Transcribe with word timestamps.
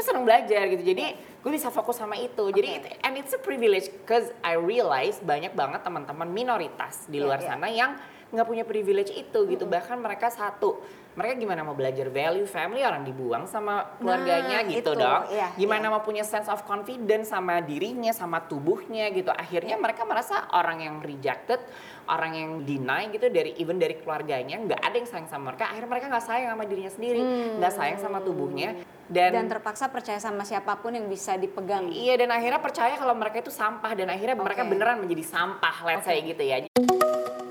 gue 0.00 0.08
seneng 0.08 0.24
belajar 0.24 0.64
gitu. 0.72 0.80
Jadi 0.80 1.12
gue 1.12 1.52
bisa 1.52 1.68
fokus 1.68 2.00
sama 2.00 2.16
itu. 2.16 2.48
Jadi 2.48 2.68
it- 2.72 2.96
and 3.04 3.20
it's 3.20 3.36
a 3.36 3.40
privilege 3.40 3.92
cause 4.08 4.32
I 4.40 4.56
realize 4.56 5.20
banyak 5.20 5.52
banget 5.52 5.84
teman-teman 5.84 6.24
minoritas 6.24 7.04
di 7.04 7.20
Iya, 7.20 7.24
luar 7.28 7.40
iya. 7.44 7.48
sana 7.52 7.68
yang 7.68 8.00
nggak 8.30 8.46
punya 8.46 8.64
privilege 8.64 9.10
itu 9.10 9.38
gitu. 9.46 9.66
Bahkan 9.66 9.98
mereka 9.98 10.30
satu 10.30 10.78
mereka 11.10 11.34
gimana 11.36 11.66
mau 11.66 11.74
belajar 11.74 12.06
value 12.06 12.46
family? 12.46 12.86
Orang 12.86 13.02
dibuang 13.02 13.44
sama 13.44 13.98
keluarganya 13.98 14.62
Nah, 14.62 14.70
gitu 14.70 14.94
itu, 14.94 15.02
dong. 15.02 15.22
Iya, 15.28 15.48
gimana 15.58 15.90
iya. 15.90 15.92
mau 15.92 16.02
punya 16.02 16.22
sense 16.22 16.46
of 16.46 16.62
confidence 16.62 17.28
sama 17.28 17.58
dirinya 17.58 18.14
sama 18.14 18.38
tubuhnya 18.40 19.10
gitu. 19.10 19.28
Akhirnya 19.28 19.74
Iya. 19.74 19.82
mereka 19.82 20.06
merasa 20.06 20.46
orang 20.54 20.78
yang 20.80 21.02
rejected 21.02 21.58
orang 22.06 22.32
yang 22.34 22.50
deny 22.62 23.06
gitu 23.10 23.26
dari 23.26 23.54
even 23.58 23.78
dari 23.78 23.94
keluarganya 23.94 24.58
nggak 24.58 24.80
ada 24.80 24.96
yang 24.96 25.06
sayang 25.06 25.26
sama 25.26 25.50
mereka. 25.50 25.70
Akhirnya 25.70 25.90
mereka 25.90 26.06
nggak 26.08 26.26
sayang 26.26 26.48
sama 26.48 26.64
dirinya 26.64 26.92
sendiri 26.92 27.20
nggak 27.58 27.72
sayang 27.74 27.98
sama 27.98 28.18
tubuhnya. 28.22 28.70
Dan, 29.10 29.34
Hmm. 29.34 29.36
Dan 29.42 29.46
terpaksa 29.50 29.90
percaya 29.90 30.22
sama 30.22 30.46
siapa 30.46 30.78
pun 30.78 30.94
yang 30.94 31.10
bisa 31.10 31.34
dipegang. 31.34 31.90
iya 31.90 32.14
dan 32.14 32.30
akhirnya 32.30 32.62
percaya 32.62 32.94
kalau 32.94 33.18
mereka 33.18 33.42
itu 33.42 33.50
sampah. 33.50 33.98
Dan 33.98 34.06
akhirnya 34.06 34.38
mereka 34.38 34.62
Oke. 34.62 34.70
beneran 34.70 35.02
menjadi 35.02 35.26
sampah 35.26 35.74
let's 35.82 36.06
say 36.06 36.22
gitu 36.22 36.38
ya 36.40 37.09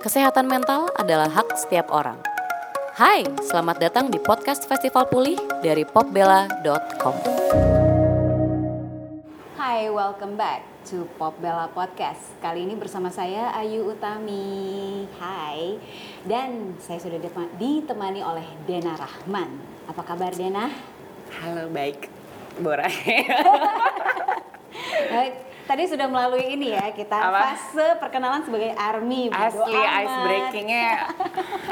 Kesehatan 0.09 0.49
mental 0.49 0.89
adalah 0.97 1.29
hak 1.29 1.53
setiap 1.53 1.93
orang. 1.93 2.17
Hai, 2.97 3.29
selamat 3.45 3.77
datang 3.77 4.09
di 4.09 4.17
podcast 4.17 4.65
Festival 4.65 5.05
Pulih 5.05 5.37
dari 5.61 5.85
popbella.com. 5.85 7.13
Hai, 9.53 9.85
welcome 9.93 10.33
back 10.33 10.65
to 10.89 11.05
Pop 11.21 11.37
Bella 11.37 11.69
Podcast. 11.69 12.25
Kali 12.41 12.65
ini 12.65 12.73
bersama 12.73 13.13
saya 13.13 13.53
Ayu 13.53 13.85
Utami. 13.85 15.05
Hai. 15.21 15.77
Dan 16.25 16.73
saya 16.81 16.97
sudah 16.97 17.21
ditema- 17.21 17.53
ditemani 17.61 18.25
oleh 18.25 18.49
Dena 18.65 18.97
Rahman. 18.97 19.61
Apa 19.93 20.09
kabar 20.09 20.33
Dena? 20.33 20.73
halo 21.37 21.69
baik 21.69 22.09
Bora 22.57 22.89
Baik, 25.13 25.33
tadi 25.69 25.85
sudah 25.85 26.09
melalui 26.09 26.57
ini 26.57 26.73
ya 26.73 26.89
kita 26.89 27.13
Apa? 27.13 27.53
fase 27.53 27.87
perkenalan 28.01 28.41
sebagai 28.41 28.73
army. 28.73 29.29
asli 29.29 29.77
ice 29.77 30.17
breakingnya 30.25 31.13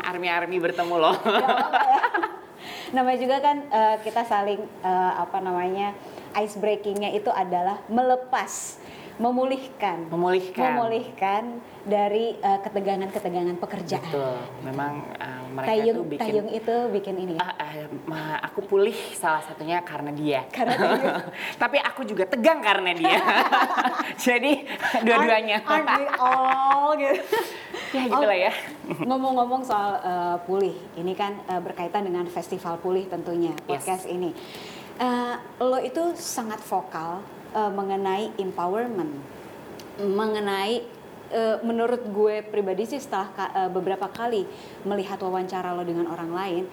army 0.05 0.29
army 0.29 0.57
bertemu 0.61 0.95
loh 1.01 1.17
ya. 1.33 2.05
Namanya 2.93 3.17
juga 3.19 3.37
kan 3.41 3.57
eh, 3.67 3.95
kita 4.05 4.21
saling 4.23 4.61
eh, 4.85 5.11
apa 5.17 5.41
namanya 5.41 5.97
ice 6.37 6.55
breakingnya 6.55 7.09
itu 7.11 7.27
adalah 7.33 7.81
melepas, 7.89 8.77
memulihkan, 9.17 10.09
memulihkan 10.09 10.77
memulihkan 10.77 11.43
dari 11.83 12.35
eh, 12.35 12.59
ketegangan-ketegangan 12.61 13.57
pekerjaan. 13.57 14.03
Betul, 14.03 14.37
memang 14.61 14.93
uh, 15.15 15.43
mereka 15.55 15.69
Tayung, 15.73 15.95
tuh 15.95 16.05
bikin 16.05 16.23
tayung 16.27 16.49
itu 16.51 16.75
bikin 16.91 17.15
ini. 17.17 17.33
ya. 17.33 17.47
Ah, 17.47 17.73
ma- 18.03 18.39
aku 18.43 18.59
pulih 18.61 18.93
salah 19.15 19.39
satunya 19.41 19.79
karena 19.81 20.11
dia. 20.11 20.43
Karena 20.51 20.75
dia. 20.75 21.15
Tapi 21.63 21.79
aku 21.79 22.03
juga 22.03 22.27
tegang 22.27 22.59
karena 22.59 22.91
dia. 22.91 23.17
Jadi 24.27 24.67
dua-duanya. 25.01 25.63
Aren't, 25.63 25.89
we 25.95 26.05
all 26.19 26.91
gitu. 26.93 27.21
ya 27.95 28.03
gitu 28.03 28.25
lah 28.27 28.37
ya. 28.37 28.53
Ngomong-ngomong 28.99 29.61
soal 29.63 29.97
eh, 29.97 30.37
pulih, 30.43 30.75
ini 30.93 31.15
kan 31.15 31.39
eh, 31.47 31.61
berkaitan 31.63 32.03
dengan 32.03 32.27
festival 32.27 32.77
pulih 32.77 33.07
tentunya 33.07 33.55
Yes. 33.63 33.79
podcast 33.79 34.05
ini. 34.05 34.35
Eh, 34.97 35.35
lo 35.61 35.79
itu 35.79 36.11
sangat 36.13 36.59
vokal 36.59 37.23
eh, 37.51 37.71
mengenai 37.71 38.35
empowerment, 38.37 39.13
mengenai 39.97 40.83
eh, 41.27 41.57
menurut 41.61 42.07
gue 42.07 42.39
pribadi 42.41 42.85
sih 42.85 42.99
setelah 42.99 43.29
ka- 43.29 43.53
eh, 43.55 43.69
beberapa 43.69 44.07
kali 44.07 44.47
melihat 44.83 45.19
wawancara 45.19 45.71
lo 45.71 45.83
dengan 45.83 46.07
orang 46.07 46.31
lain, 46.31 46.63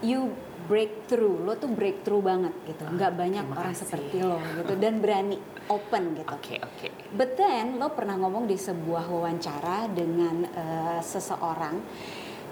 you 0.00 0.28
breakthrough, 0.66 1.46
lo 1.46 1.54
tuh 1.54 1.70
breakthrough 1.70 2.20
banget 2.20 2.52
gitu. 2.66 2.82
Nggak 2.84 3.12
banyak 3.14 3.44
orang 3.46 3.72
kasih. 3.72 3.86
seperti 3.86 4.18
lo 4.20 4.36
gitu 4.58 4.74
dan 4.76 4.98
berani 4.98 5.38
open 5.66 6.18
gitu. 6.18 6.28
Oke, 6.28 6.58
oke. 6.58 6.88
But 7.14 7.38
then 7.38 7.78
lo 7.78 7.94
pernah 7.94 8.18
ngomong 8.18 8.44
di 8.44 8.58
sebuah 8.58 9.06
wawancara 9.06 9.86
dengan 9.88 10.42
eh, 10.44 11.00
seseorang 11.00 11.78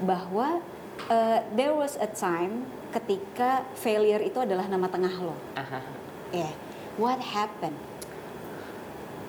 bahwa 0.03 0.63
eh, 1.11 1.41
there 1.53 1.75
was 1.75 1.99
a 1.99 2.07
time 2.07 2.65
ketika 2.95 3.67
failure 3.75 4.23
itu 4.23 4.39
adalah 4.39 4.71
nama 4.71 4.87
tengah 4.87 5.15
lo. 5.19 5.35
Aha. 5.59 5.83
Yeah. 6.31 6.55
What 6.95 7.19
happened? 7.19 7.75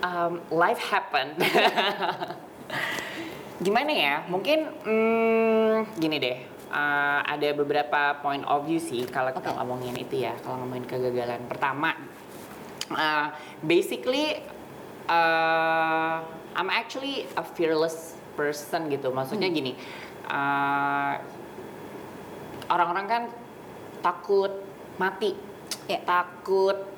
Um, 0.06 0.46
life 0.54 0.78
happened. 0.78 1.34
Gimana 3.66 3.90
ya? 3.90 4.16
Mungkin 4.30 4.70
hmm, 4.86 5.98
gini 5.98 6.22
deh. 6.22 6.38
Uh, 6.70 7.26
ada 7.26 7.56
beberapa 7.56 8.20
point 8.22 8.44
of 8.46 8.68
view 8.68 8.78
sih 8.78 9.08
kalau 9.10 9.34
kita 9.34 9.50
Oke. 9.50 9.58
ngomongin 9.58 9.98
itu 9.98 10.30
ya. 10.30 10.38
Kalau 10.46 10.62
ngomongin 10.62 10.86
kegagalan 10.86 11.42
pertama, 11.50 11.98
uh, 12.94 13.34
basically 13.66 14.46
uh, 15.10 16.22
I'm 16.54 16.70
actually 16.70 17.26
a 17.34 17.42
fearless 17.42 18.14
person 18.38 18.94
gitu. 18.94 19.10
Maksudnya 19.10 19.50
Hmm. 19.50 19.58
gini, 19.58 19.74
uh, 20.30 21.18
orang-orang 22.70 23.06
kan 23.10 23.24
takut 24.06 24.54
mati, 25.02 25.34
Ya. 25.90 25.98
takut 26.06 26.94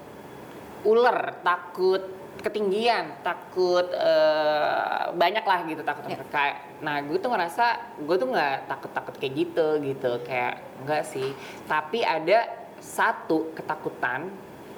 ular, 0.85 1.41
takut 1.41 2.03
ketinggian, 2.37 3.17
takut 3.25 3.89
eh, 3.91 5.03
banyak 5.17 5.41
lah 5.41 5.59
gitu 5.65 5.81
takut 5.81 6.05
Ya. 6.05 6.21
kayak 6.29 6.57
nah 6.85 7.01
gue 7.01 7.17
tuh 7.17 7.33
ngerasa 7.33 7.97
gue 8.05 8.15
tuh 8.21 8.29
nggak 8.29 8.69
takut 8.69 8.91
takut 8.93 9.15
kayak 9.17 9.33
gitu 9.33 9.67
gitu 9.81 10.11
kayak 10.21 10.61
enggak 10.85 11.03
sih. 11.09 11.33
Tapi 11.65 12.05
ada 12.05 12.45
satu 12.77 13.51
ketakutan 13.57 14.29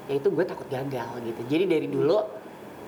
yaitu 0.08 0.32
gue 0.32 0.46
takut 0.48 0.66
gagal 0.72 1.10
gitu. 1.22 1.42
Jadi 1.52 1.64
dari 1.68 1.88
dulu 1.92 2.18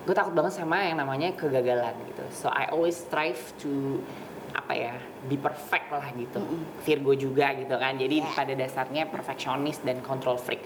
gue 0.02 0.16
takut 0.18 0.34
banget 0.34 0.58
sama 0.58 0.82
yang 0.82 0.98
namanya 0.98 1.30
kegagalan 1.38 1.94
gitu. 2.10 2.26
So 2.34 2.50
I 2.50 2.72
always 2.74 2.98
strive 2.98 3.40
to 3.62 4.02
apa 4.52 4.74
ya 4.74 4.96
be 5.26 5.36
perfect 5.36 5.88
lah 5.90 6.08
gitu 6.14 6.40
Virgo 6.84 7.14
juga 7.14 7.56
gitu 7.56 7.76
kan 7.76 7.96
jadi 7.96 8.20
Yeah. 8.22 8.36
pada 8.36 8.54
dasarnya 8.54 9.04
perfeksionis 9.08 9.80
dan 9.82 10.04
control 10.04 10.36
freak 10.36 10.62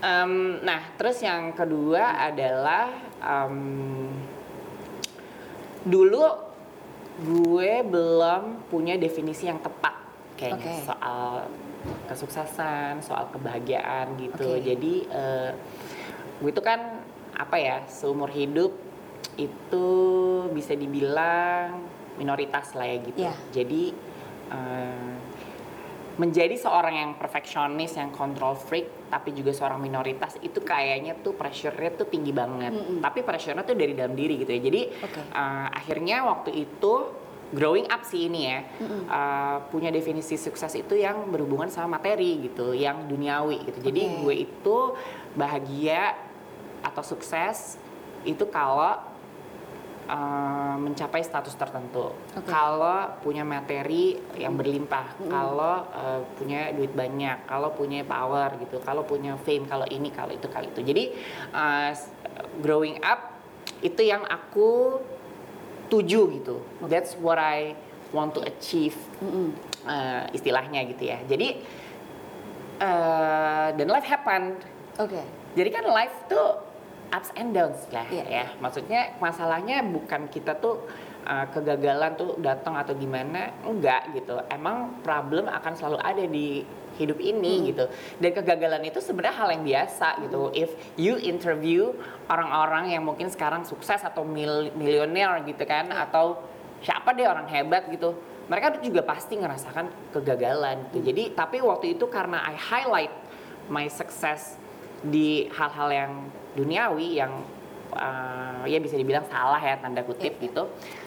Em, 0.00 0.62
nah 0.62 0.94
terus 0.94 1.18
yang 1.20 1.52
kedua 1.52 2.16
adalah 2.20 2.88
em, 3.20 4.08
dulu 5.84 6.24
gue 7.14 7.72
belum 7.84 8.66
punya 8.66 8.96
definisi 8.96 9.46
yang 9.46 9.60
tepat 9.60 9.94
kayaknya 10.34 10.74
Oke. 10.74 10.86
soal 10.88 11.26
kesuksesan 12.08 13.04
soal 13.04 13.28
kebahagiaan 13.30 14.16
gitu 14.18 14.58
Oke. 14.58 14.64
jadi 14.64 14.94
eh, 15.12 15.50
gue 16.40 16.50
itu 16.50 16.62
kan 16.64 17.04
apa 17.34 17.56
ya 17.58 17.76
seumur 17.86 18.30
hidup 18.30 18.72
itu 19.36 19.86
bisa 20.50 20.74
dibilang 20.74 21.82
minoritas 22.14 22.72
lah 22.72 22.86
ya 22.86 22.98
gitu 23.00 23.18
Iya. 23.20 23.34
jadi 23.50 23.82
eh, 24.50 25.14
menjadi 26.14 26.54
seorang 26.54 26.94
yang 26.94 27.10
perfeksionis 27.18 27.98
yang 27.98 28.14
control 28.14 28.54
freak 28.54 29.10
tapi 29.10 29.34
juga 29.34 29.50
seorang 29.50 29.82
minoritas 29.82 30.38
itu 30.40 30.62
kayaknya 30.62 31.18
tuh 31.18 31.34
pressure-nya 31.34 31.90
tuh 31.92 32.06
tinggi 32.06 32.30
banget 32.30 32.70
Mm-mm. 32.70 33.02
tapi 33.02 33.26
pressure-nya 33.26 33.66
tuh 33.66 33.74
dari 33.74 33.98
dalam 33.98 34.14
diri 34.14 34.38
gitu 34.38 34.50
ya 34.50 34.60
jadi 34.62 34.82
Oke. 35.02 35.20
eh, 35.20 35.66
akhirnya 35.74 36.22
waktu 36.22 36.54
itu 36.54 36.92
growing 37.50 37.90
up 37.90 38.06
sih 38.06 38.30
ini 38.30 38.40
ya 38.46 38.62
Mm-mm. 38.78 39.02
eh, 39.10 39.56
punya 39.74 39.90
definisi 39.90 40.38
sukses 40.38 40.70
itu 40.74 40.94
yang 40.94 41.26
berhubungan 41.28 41.66
sama 41.66 41.98
materi 41.98 42.46
gitu 42.46 42.70
yang 42.70 43.10
duniawi 43.10 43.66
gitu 43.66 43.82
jadi 43.82 44.02
Oke. 44.06 44.18
gue 44.22 44.34
itu 44.46 44.76
bahagia 45.34 46.14
atau 46.86 47.02
sukses 47.02 47.74
itu 48.22 48.46
kalau 48.46 49.02
uh, 50.08 50.76
mencapai 50.80 51.24
status 51.24 51.54
tertentu. 51.56 52.12
Oke. 52.12 52.48
Kalau 52.48 53.20
punya 53.20 53.42
materi 53.44 54.18
yang 54.36 54.56
berlimpah, 54.56 55.16
kalau 55.28 55.86
uh, 55.90 56.20
punya 56.36 56.72
duit 56.72 56.92
banyak, 56.92 57.48
kalau 57.48 57.72
punya 57.72 58.04
power 58.04 58.56
gitu, 58.60 58.80
kalau 58.84 59.04
punya 59.04 59.36
fame, 59.40 59.64
kalau 59.68 59.88
ini, 59.88 60.08
kalau 60.12 60.32
itu, 60.32 60.46
kalau 60.48 60.66
itu. 60.68 60.80
Jadi 60.84 61.04
uh, 61.52 61.90
growing 62.60 63.00
up 63.00 63.36
itu 63.80 64.02
yang 64.04 64.24
aku 64.24 65.00
tuju 65.88 66.20
gitu. 66.40 66.56
That's 66.88 67.16
what 67.20 67.36
I 67.36 67.76
want 68.14 68.32
to 68.38 68.40
achieve 68.46 68.96
uh, 69.84 70.24
istilahnya 70.30 70.86
gitu 70.94 71.10
ya. 71.10 71.18
Jadi 71.26 71.60
uh, 72.80 73.68
dan 73.74 73.88
life 73.90 74.06
happened. 74.06 74.62
Oke. 74.98 75.20
Jadi 75.54 75.68
kan 75.70 75.84
life 75.86 76.14
tuh 76.26 76.73
ups 77.14 77.30
and 77.38 77.54
downs 77.54 77.78
lah 77.94 78.02
Iya. 78.10 78.24
ya. 78.26 78.44
Maksudnya 78.58 79.14
masalahnya 79.22 79.86
bukan 79.86 80.26
kita 80.26 80.58
tuh 80.58 80.82
uh, 81.22 81.46
kegagalan 81.54 82.18
tuh 82.18 82.34
datang 82.42 82.74
atau 82.74 82.90
gimana, 82.92 83.54
enggak 83.62 84.10
gitu. 84.12 84.42
Emang 84.50 84.98
problem 85.06 85.46
akan 85.46 85.72
selalu 85.78 85.98
ada 86.02 86.24
di 86.26 86.66
hidup 86.94 87.18
ini 87.18 87.58
Hmm. 87.58 87.64
gitu. 87.70 87.84
Dan 88.18 88.30
kegagalan 88.34 88.82
itu 88.82 88.98
sebenarnya 88.98 89.34
hal 89.34 89.48
yang 89.50 89.62
biasa 89.62 90.08
gitu. 90.22 90.50
If 90.54 90.70
you 90.94 91.14
interview 91.18 91.94
orang-orang 92.26 92.94
yang 92.94 93.02
mungkin 93.06 93.30
sekarang 93.30 93.62
sukses 93.62 94.02
atau 94.02 94.22
mil 94.22 94.74
milioner 94.74 95.42
gitu 95.46 95.62
kan 95.64 95.86
Iya. 95.90 96.10
atau 96.10 96.42
siapa 96.82 97.14
deh 97.14 97.26
orang 97.26 97.46
hebat 97.46 97.86
gitu. 97.90 98.14
Mereka 98.44 98.76
tuh 98.76 98.82
juga 98.84 99.00
pasti 99.00 99.40
ngerasakan 99.40 100.12
kegagalan 100.12 100.90
gitu. 100.90 100.98
Hmm. 100.98 101.08
Jadi 101.14 101.22
tapi 101.32 101.62
waktu 101.62 101.94
itu 101.94 102.10
karena 102.10 102.42
I 102.42 102.54
highlight 102.58 103.14
my 103.70 103.88
success 103.88 104.60
di 105.04 105.46
hal-hal 105.52 105.88
yang 105.92 106.12
duniawi 106.56 107.20
yang 107.20 107.32
uh, 107.92 108.64
ya 108.64 108.80
bisa 108.80 108.96
dibilang 108.96 109.24
salah 109.28 109.60
ya 109.60 109.76
tanda 109.76 110.00
kutip 110.00 110.40
Iya. 110.40 110.44
gitu 110.48 110.62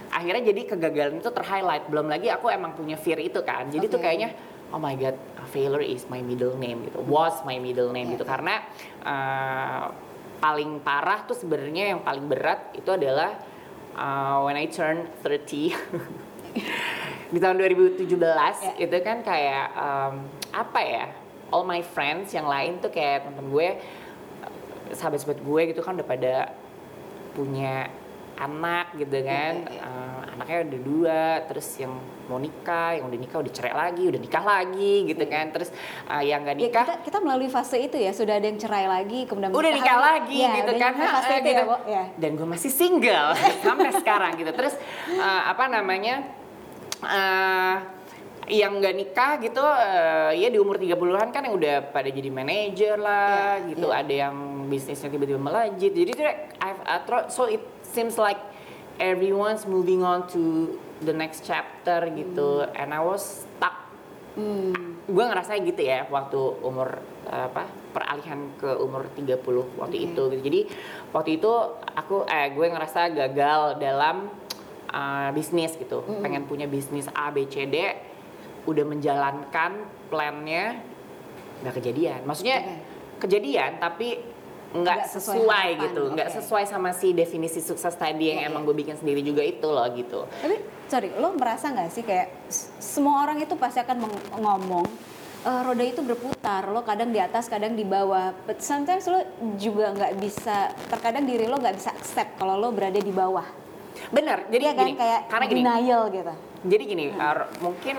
akhirnya 0.07 0.53
jadi 0.53 0.61
kegagalan 0.69 1.19
itu 1.19 1.29
terhighlight 1.29 1.85
belum 1.89 2.07
lagi 2.07 2.29
aku 2.29 2.47
emang 2.47 2.77
punya 2.77 2.95
fear 2.95 3.17
itu 3.17 3.41
kan 3.41 3.67
jadi 3.67 3.85
tuh 3.89 3.99
Oke. 3.99 4.05
kayaknya 4.07 4.29
oh 4.71 4.79
my 4.79 4.95
god 4.95 5.17
failure 5.49 5.83
is 5.83 6.05
my 6.07 6.19
middle 6.21 6.55
name 6.55 6.85
gitu 6.87 6.99
was 7.03 7.41
my 7.43 7.57
middle 7.57 7.89
name 7.91 8.11
Iya, 8.11 8.13
gitu 8.19 8.23
iya. 8.23 8.31
karena 8.31 8.55
uh, 9.03 9.83
paling 10.37 10.79
parah 10.85 11.25
tuh 11.25 11.33
sebenarnya 11.33 11.97
yang 11.97 12.05
paling 12.05 12.29
berat 12.29 12.69
itu 12.77 12.87
adalah 12.87 13.35
uh, 13.97 14.45
when 14.45 14.53
I 14.53 14.69
turn 14.69 15.09
30 15.25 15.73
di 17.33 17.39
tahun 17.41 17.55
2017 17.59 18.07
Ya. 18.07 18.71
itu 18.79 18.97
kan 19.03 19.19
kayak 19.21 19.65
um, 19.75 20.13
apa 20.53 20.79
ya 20.79 21.05
all 21.49 21.63
my 21.63 21.79
friends 21.81 22.31
yang 22.31 22.45
lain 22.45 22.79
tuh 22.79 22.89
kayak 22.89 23.27
temen 23.27 23.47
gue 23.47 23.67
sahabat-sahabat 24.91 25.39
gue 25.43 25.61
gitu 25.71 25.79
kan 25.83 25.99
udah 25.99 26.07
pada 26.07 26.33
punya 27.35 27.91
anak 28.37 28.93
gitu 28.93 29.25
kan 29.25 29.65
ya, 29.65 29.73
ya. 29.73 29.81
Uh, 29.81 30.21
anaknya 30.37 30.57
udah 30.69 30.81
dua 30.85 31.21
terus 31.49 31.65
yang 31.81 31.97
mau 32.29 32.37
nikah 32.37 32.93
yang 32.93 33.09
udah 33.09 33.17
nikah 33.17 33.41
udah 33.41 33.49
cerai 33.49 33.73
lagi 33.73 34.03
udah 34.05 34.21
nikah 34.21 34.43
lagi 34.45 34.93
gitu 35.09 35.23
Ya. 35.25 35.33
kan 35.33 35.45
terus 35.49 35.69
uh, 36.05 36.21
yang 36.21 36.45
nggak 36.45 36.55
Ya, 36.55 36.69
nikah 36.69 36.85
kita, 36.85 36.95
kita 37.01 37.17
melalui 37.17 37.49
fase 37.49 37.81
itu 37.81 37.97
ya, 37.97 38.13
sudah 38.13 38.37
ada 38.37 38.45
yang 38.45 38.61
cerai 38.61 38.85
lagi, 38.85 39.25
kemudian 39.25 39.49
udah 39.49 39.71
nikah 39.73 39.97
lagi 39.97 40.37
Ya, 40.37 40.53
gitu 40.61 40.71
kan 40.77 40.91
fase 40.93 41.33
itu 41.33 41.49
gitu. 41.49 41.57
ya, 41.57 41.65
Bo? 41.65 41.77
Ya. 41.89 42.03
dan 42.13 42.31
gue 42.37 42.45
masih 42.47 42.69
single 42.69 43.29
sampai 43.65 43.89
sekarang 43.97 44.31
gitu 44.37 44.51
terus 44.53 44.77
uh, 45.17 45.41
apa 45.49 45.65
namanya 45.65 46.21
uh, 47.01 47.75
yang 48.47 48.79
nggak 48.79 48.95
nikah 48.95 49.31
gitu 49.39 49.59
uh, 49.59 50.31
ya 50.31 50.47
di 50.47 50.55
umur 50.55 50.79
30-an 50.79 51.29
kan 51.29 51.43
yang 51.43 51.55
udah 51.55 51.91
pada 51.91 52.07
jadi 52.07 52.31
manajer 52.31 52.95
lah 52.95 53.59
Iya, 53.59 53.75
gitu 53.75 53.87
iya. 53.91 53.99
ada 53.99 54.13
yang 54.27 54.35
bisnisnya 54.67 55.11
tiba-tiba 55.11 55.35
melejit 55.35 55.91
jadi 55.91 56.11
tuh 56.11 56.25
I've, 56.63 56.81
thought- 57.03 57.27
so 57.27 57.43
it 57.45 57.59
seems 57.83 58.15
like 58.15 58.39
everyone's 58.97 59.67
moving 59.67 59.99
on 59.99 60.25
to 60.31 60.75
the 60.99 61.11
next 61.11 61.43
chapter 61.43 62.07
gitu 62.09 62.63
and 62.71 62.91
I 62.91 62.99
was 62.99 63.43
stuck 63.45 63.87
Hmm. 64.37 65.01
gue 65.09 65.23
ngerasa 65.25 65.57
gitu 65.65 65.81
ya 65.81 66.05
waktu 66.13 66.37
umur 66.61 67.01
uh, 67.25 67.49
apa 67.49 67.65
peralihan 67.89 68.53
ke 68.53 68.69
umur 68.77 69.09
30 69.17 69.33
waktu 69.81 69.97
Oke. 69.97 70.05
itu 70.13 70.21
gitu. 70.29 70.37
Jadi 70.45 70.59
waktu 71.09 71.41
itu 71.41 71.49
aku 71.97 72.21
eh 72.29 72.53
gue 72.53 72.69
ngerasa 72.69 73.09
gagal 73.09 73.81
dalam 73.81 74.29
uh, 74.93 75.29
bisnis 75.33 75.73
gitu. 75.73 76.05
Mm-mm. 76.05 76.21
Pengen 76.21 76.45
punya 76.45 76.69
bisnis 76.69 77.09
A 77.17 77.33
B 77.33 77.49
C 77.49 77.65
D 77.65 77.81
udah 78.67 78.85
menjalankan 78.85 79.71
plannya 80.11 80.77
nggak 81.63 81.75
kejadian. 81.81 82.19
Maksudnya 82.27 82.57
Oke. 82.61 82.75
kejadian 83.25 83.81
tapi 83.81 84.19
nggak 84.67 85.07
sesuai 85.07 85.47
sesuai, 85.47 85.67
harapan, 85.71 85.83
gitu, 85.87 86.01
nggak 86.11 86.27
oke. 86.27 86.35
sesuai 86.43 86.63
sama 86.67 86.91
si 86.91 87.15
definisi 87.15 87.63
sukses 87.63 87.95
tadi 87.95 88.35
yang 88.35 88.43
Iya, 88.43 88.49
emang 88.51 88.61
iya. 88.61 88.67
gue 88.67 88.75
bikin 88.75 88.95
sendiri 88.99 89.23
juga 89.23 89.39
itu 89.39 89.63
loh 89.63 89.87
gitu. 89.95 90.27
Tapi 90.27 90.55
sorry, 90.91 91.09
lo 91.15 91.31
merasa 91.39 91.71
nggak 91.71 91.89
sih 91.89 92.03
kayak 92.03 92.51
semua 92.77 93.23
orang 93.23 93.39
itu 93.39 93.55
pasti 93.55 93.79
akan 93.79 94.03
ngomong 94.35 94.83
"Eh, 95.47 95.61
roda 95.63 95.79
itu 95.79 96.03
berputar, 96.03 96.67
lo 96.67 96.83
kadang 96.83 97.15
di 97.15 97.23
atas, 97.23 97.47
kadang 97.47 97.79
di 97.79 97.87
bawah. 97.87 98.35
But 98.43 98.59
sometimes 98.59 99.07
lo 99.07 99.23
juga 99.55 99.95
nggak 99.95 100.19
bisa, 100.19 100.75
terkadang 100.91 101.23
diri 101.23 101.47
lo 101.47 101.55
nggak 101.55 101.75
bisa 101.79 101.95
accept 101.95 102.35
kalau 102.35 102.59
lo 102.59 102.75
berada 102.75 102.99
di 102.99 103.13
bawah. 103.15 103.47
Bener, 104.11 104.51
jadi 104.51 104.63
Iya 104.67 104.73
kan 104.75 104.85
gini, 104.85 104.99
kayak 104.99 105.21
karena 105.31 105.45
gini, 105.47 105.61
denial 105.63 106.03
gitu. 106.11 106.33
Jadi 106.67 106.83
gini, 106.83 107.05
uh, 107.15 107.47
mungkin 107.63 107.95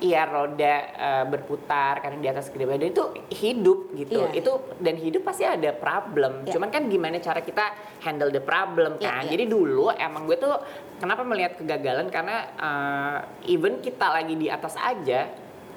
iya 0.00 0.24
roda 0.26 0.74
uh, 0.96 1.24
berputar 1.28 2.00
karena 2.00 2.18
di 2.18 2.28
atas 2.28 2.48
gede 2.48 2.64
badan 2.66 2.90
itu 2.90 3.04
hidup 3.30 3.92
gitu. 3.94 4.20
Iya. 4.28 4.40
Itu 4.40 4.52
dan 4.80 4.96
hidup 4.96 5.22
pasti 5.24 5.44
ada 5.44 5.70
problem. 5.76 6.44
Iya. 6.44 6.56
Cuman 6.56 6.68
kan 6.72 6.88
gimana 6.88 7.20
cara 7.20 7.40
kita 7.44 7.72
handle 8.02 8.32
the 8.32 8.42
problem 8.42 8.96
Iya, 8.96 9.06
kan. 9.06 9.22
iya. 9.28 9.30
Jadi 9.36 9.44
dulu 9.46 9.92
emang 9.92 10.24
gue 10.24 10.36
tuh 10.40 10.56
kenapa 10.98 11.22
melihat 11.22 11.60
kegagalan 11.60 12.08
karena 12.08 12.36
uh, 12.56 13.16
even 13.46 13.78
kita 13.84 14.08
lagi 14.08 14.34
di 14.34 14.48
atas 14.48 14.74
aja 14.80 15.28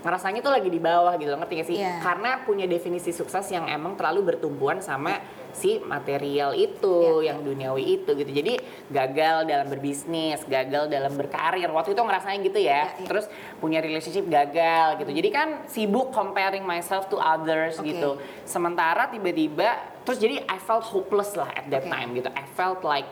ngerasanya 0.03 0.43
tuh 0.43 0.51
lagi 0.51 0.67
di 0.67 0.83
bawah 0.83 1.15
gitu 1.15 1.31
ngerti 1.31 1.53
gak 1.63 1.67
sih? 1.67 1.77
Iya. 1.79 2.03
Karena 2.03 2.43
punya 2.43 2.67
definisi 2.67 3.15
sukses 3.15 3.47
yang 3.51 3.71
emang 3.71 3.95
terlalu 3.95 4.35
bertumbuhan 4.35 4.83
sama 4.83 5.15
si 5.53 5.77
material 5.85 6.57
itu, 6.57 7.21
Iya, 7.21 7.33
yang 7.33 7.45
duniawi 7.45 8.01
itu 8.01 8.11
gitu. 8.17 8.31
Jadi 8.33 8.57
gagal 8.89 9.45
dalam 9.45 9.69
berbisnis, 9.69 10.41
gagal 10.49 10.89
dalam 10.89 11.13
berkarir. 11.13 11.69
Waktu 11.69 11.93
itu 11.93 12.01
ngerasanya 12.01 12.39
gitu 12.41 12.59
ya. 12.59 12.89
Iya, 12.89 12.99
iya. 12.99 13.07
Terus 13.07 13.25
punya 13.61 13.79
relationship 13.79 14.25
gagal 14.27 14.99
gitu. 15.05 15.11
Jadi 15.13 15.29
kan 15.29 15.47
sibuk 15.69 16.09
comparing 16.09 16.65
myself 16.65 17.07
to 17.07 17.21
others 17.21 17.77
Oke. 17.77 17.93
gitu. 17.93 18.17
Sementara 18.43 19.07
tiba-tiba 19.07 19.93
terus 20.03 20.19
jadi 20.19 20.43
I 20.43 20.59
felt 20.59 20.83
hopeless 20.83 21.37
lah 21.37 21.53
at 21.53 21.69
that 21.69 21.85
Oke. 21.87 21.93
time 21.93 22.09
gitu. 22.17 22.29
I 22.33 22.45
felt 22.57 22.81
like 22.81 23.07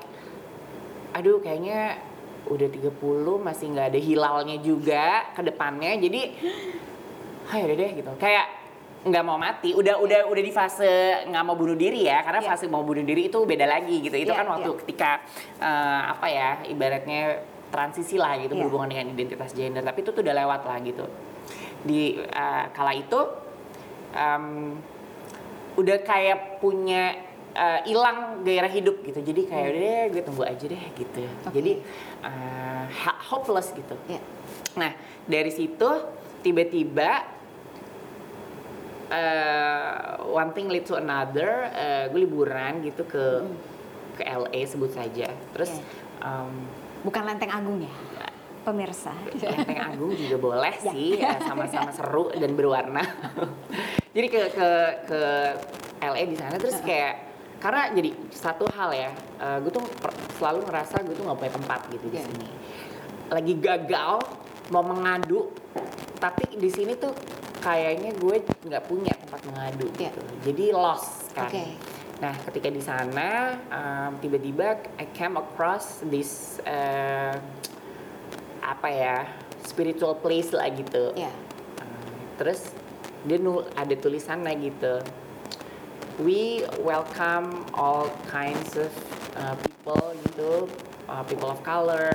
aduh 1.11 1.39
kayaknya 1.43 1.99
udah 2.49 2.67
30 2.67 2.97
masih 3.37 3.65
nggak 3.71 3.87
ada 3.93 3.99
hilalnya 4.01 4.57
juga 4.59 5.29
ke 5.37 5.41
depannya. 5.45 5.93
Jadi 6.01 6.21
ayo 7.53 7.63
udah 7.69 7.77
deh 7.77 7.91
gitu. 8.01 8.11
Kayak 8.17 8.60
nggak 9.01 9.23
mau 9.25 9.33
mati, 9.33 9.73
udah 9.73 9.97
udah 9.97 10.29
udah 10.29 10.43
di 10.45 10.53
fase 10.53 11.25
nggak 11.25 11.41
mau 11.41 11.57
bunuh 11.57 11.73
diri 11.73 12.05
ya, 12.05 12.21
karena 12.21 12.37
Iya. 12.37 12.49
fase 12.53 12.69
mau 12.69 12.85
bunuh 12.85 13.01
diri 13.01 13.33
itu 13.33 13.39
beda 13.41 13.65
lagi 13.65 13.97
gitu. 13.97 14.13
Itu 14.13 14.29
Iya, 14.29 14.37
kan 14.37 14.47
waktu 14.47 14.69
iya. 14.69 14.79
ketika 14.85 15.11
eh, 15.57 16.01
apa 16.05 16.27
ya, 16.29 16.49
ibaratnya 16.69 17.21
transisi 17.73 18.21
lah 18.21 18.37
gitu 18.37 18.53
Iya. 18.53 18.61
berhubungan 18.61 18.93
dengan 18.93 19.07
identitas 19.09 19.51
gender. 19.51 19.81
Tapi 19.81 20.05
itu 20.05 20.13
tuh 20.13 20.21
udah 20.21 20.35
lewat 20.37 20.61
lah 20.63 20.77
gitu. 20.85 21.05
Di 21.81 22.21
eh, 22.21 22.65
kala 22.71 22.93
itu 22.93 23.19
em, 24.13 24.77
udah 25.73 25.97
kayak 26.03 26.61
punya 26.61 27.17
eh, 27.51 27.79
hilang 27.89 28.45
gairah 28.45 28.69
hidup 28.69 29.01
gitu. 29.01 29.17
Jadi 29.17 29.41
kayak 29.49 29.65
udah 29.65 29.81
deh, 29.81 30.03
gue 30.13 30.21
tunggu 30.21 30.43
aja 30.45 30.65
deh 30.69 30.83
gitu. 30.93 31.25
Oke. 31.41 31.51
Jadi 31.57 31.71
ha- 32.85 33.19
hopeless 33.33 33.73
gitu. 33.73 33.97
Iya. 34.05 34.21
Nah, 34.77 34.93
dari 35.25 35.49
situ 35.49 35.89
tiba-tiba 36.45 37.40
eh, 39.11 39.91
one 40.23 40.51
thing 40.51 40.65
lead 40.65 40.83
to 40.83 40.95
another, 40.95 41.67
eh, 41.69 42.07
gue 42.07 42.19
liburan 42.21 42.79
gitu 42.81 43.03
ke 43.03 43.43
ke 44.13 44.23
LA 44.23 44.63
sebut 44.63 44.89
saja. 44.89 45.27
Terus 45.51 45.71
Oke. 45.73 46.23
em, 46.23 46.51
Bukan 47.01 47.25
lenteng 47.25 47.49
agung 47.49 47.81
ya, 47.81 47.89
pemirsa. 48.61 49.09
Lenteng 49.33 49.81
Agung 49.81 50.13
juga 50.13 50.37
boleh 50.47 50.75
Ya. 50.75 50.91
sih, 50.91 51.17
eh, 51.17 51.39
sama-sama 51.41 51.89
seru 51.89 52.29
dan 52.31 52.53
berwarna. 52.53 53.01
jadi 54.15 54.27
ke 54.27 54.41
ke 54.51 54.69
ke 55.07 55.19
LA 55.99 56.23
di 56.23 56.37
sana 56.37 56.55
terus 56.55 56.77
kayak 56.79 57.25
karena 57.57 57.89
jadi 57.89 58.09
satu 58.29 58.69
hal 58.69 58.89
ya, 58.91 59.09
eh, 59.37 59.57
gue 59.59 59.71
tuh 59.71 59.81
per- 59.97 60.13
selalu 60.31 60.61
ngerasa 60.63 61.01
gue 61.01 61.13
tuh 61.13 61.25
nggak 61.25 61.37
punya 61.37 61.53
tempat 61.53 61.81
gitu 61.89 62.05
di 62.07 62.17
Iya. 62.17 62.25
sini. 62.29 62.47
Lagi 63.27 63.53
gagal 63.57 64.13
mau 64.69 64.85
mengadu, 64.85 65.49
tapi 66.15 66.53
di 66.53 66.69
sini 66.69 66.93
tuh 66.95 67.17
kayaknya 67.61 68.11
gue 68.17 68.41
nggak 68.67 68.83
punya 68.89 69.13
tempat 69.13 69.41
mengadu 69.47 69.87
Iya. 69.95 70.09
gitu. 70.09 70.21
Jadi 70.49 70.65
lost 70.73 71.29
kan. 71.37 71.47
Oke. 71.47 71.65
Nah, 72.21 72.33
ketika 72.49 72.69
di 72.69 72.81
sana 72.81 73.57
um, 73.69 74.11
tiba-tiba 74.21 74.81
I 74.97 75.05
came 75.13 75.37
across 75.37 76.01
this 76.05 76.61
uh, 76.65 77.33
apa 78.61 78.87
ya 78.89 79.17
spiritual 79.65 80.17
place 80.17 80.53
lah 80.53 80.69
gitu. 80.73 81.13
Iya. 81.17 81.33
Uh, 81.81 82.17
terus 82.41 82.73
dia 83.25 83.37
nul 83.37 83.69
ada 83.77 83.93
tulisannya 83.93 84.53
gitu. 84.57 85.01
We 86.21 86.65
welcome 86.85 87.65
all 87.73 88.09
kinds 88.29 88.77
of 88.77 88.93
uh, 89.37 89.57
people 89.57 90.13
gitu, 90.29 90.69
uh, 91.09 91.23
people 91.25 91.49
of 91.49 91.61
color 91.65 92.13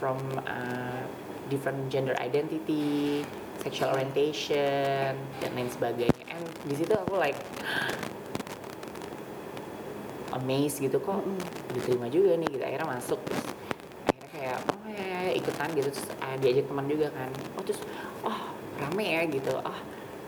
from 0.00 0.16
uh, 0.48 1.02
different 1.52 1.92
gender 1.92 2.16
identity, 2.16 3.26
sexual 3.68 3.92
orientation 3.92 5.12
dan 5.44 5.50
lain 5.52 5.68
sebagainya. 5.68 6.24
And 6.32 6.44
di 6.64 6.72
situ 6.72 6.96
aku 6.96 7.20
like 7.20 7.36
amazed 10.40 10.80
gitu 10.80 10.96
kok 11.04 11.20
diterima 11.76 12.08
juga 12.08 12.40
nih 12.40 12.48
gitu. 12.48 12.64
Akhirnya 12.64 12.88
masuk 12.88 13.20
terus 13.28 13.44
akhirnya 14.08 14.28
kayak 14.32 14.56
oh 14.72 14.88
ya, 14.88 15.04
ya, 15.04 15.18
ya, 15.28 15.32
ikutan 15.36 15.68
gitu. 15.76 15.88
Terus 15.92 16.08
ah, 16.24 16.34
diajak 16.40 16.64
teman 16.64 16.86
juga 16.88 17.06
kan. 17.12 17.30
Oh 17.60 17.62
terus 17.62 17.80
oh 18.24 18.38
rame 18.80 19.04
ya 19.04 19.22
gitu. 19.28 19.52
Oh 19.60 19.78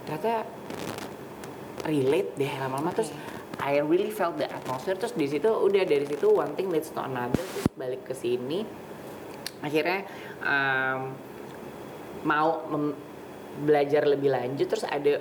ternyata 0.04 0.44
relate 1.88 2.30
deh 2.36 2.52
lama-lama. 2.60 2.92
Terus 2.92 3.16
I 3.60 3.80
really 3.80 4.12
felt 4.12 4.36
the 4.36 4.52
atmosphere. 4.52 5.00
Terus 5.00 5.16
di 5.16 5.24
situ 5.24 5.48
udah 5.48 5.88
dari 5.88 6.04
situ 6.04 6.28
one 6.28 6.52
thing 6.52 6.68
leads 6.68 6.92
to 6.92 7.00
another. 7.00 7.40
Terus 7.40 7.66
balik 7.72 8.04
ke 8.04 8.12
sini. 8.12 8.68
Akhirnya 9.60 10.08
um, 10.40 11.12
mau 12.24 12.64
mem- 12.68 12.98
belajar 13.64 14.06
lebih 14.06 14.30
lanjut 14.30 14.66
terus 14.70 14.86
ada 14.86 15.20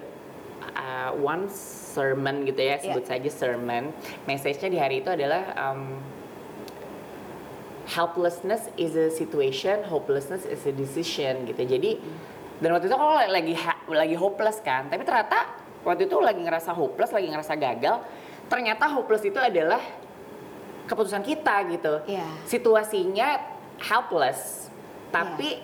uh, 0.75 1.11
one 1.17 1.49
sermon 1.49 2.45
gitu 2.45 2.61
ya 2.61 2.77
sebut 2.79 3.05
saja 3.05 3.29
sermon. 3.31 3.91
Message-nya 4.29 4.69
di 4.69 4.79
hari 4.79 5.01
itu 5.01 5.09
adalah 5.09 5.53
um, 5.57 5.97
helplessness 7.89 8.69
is 8.77 8.93
a 8.93 9.09
situation 9.09 9.81
hopelessness 9.89 10.45
is 10.45 10.61
a 10.69 10.73
decision 10.73 11.49
gitu. 11.49 11.65
Jadi 11.65 11.97
dan 12.59 12.75
waktu 12.75 12.91
itu 12.91 12.95
aku 12.95 13.07
lagi 13.31 13.53
lagi 13.87 14.15
hopeless 14.19 14.59
kan 14.59 14.91
tapi 14.91 15.07
ternyata 15.07 15.47
waktu 15.87 16.05
itu 16.11 16.19
lagi 16.19 16.43
ngerasa 16.43 16.75
hopeless 16.75 17.15
lagi 17.15 17.31
ngerasa 17.31 17.53
gagal 17.55 18.03
ternyata 18.51 18.85
hopeless 18.91 19.23
itu 19.23 19.39
adalah 19.39 19.79
keputusan 20.85 21.23
kita 21.23 21.55
gitu. 21.71 21.93
Iya. 22.09 22.27
situasinya 22.49 23.39
helpless 23.79 24.67
tapi 25.09 25.63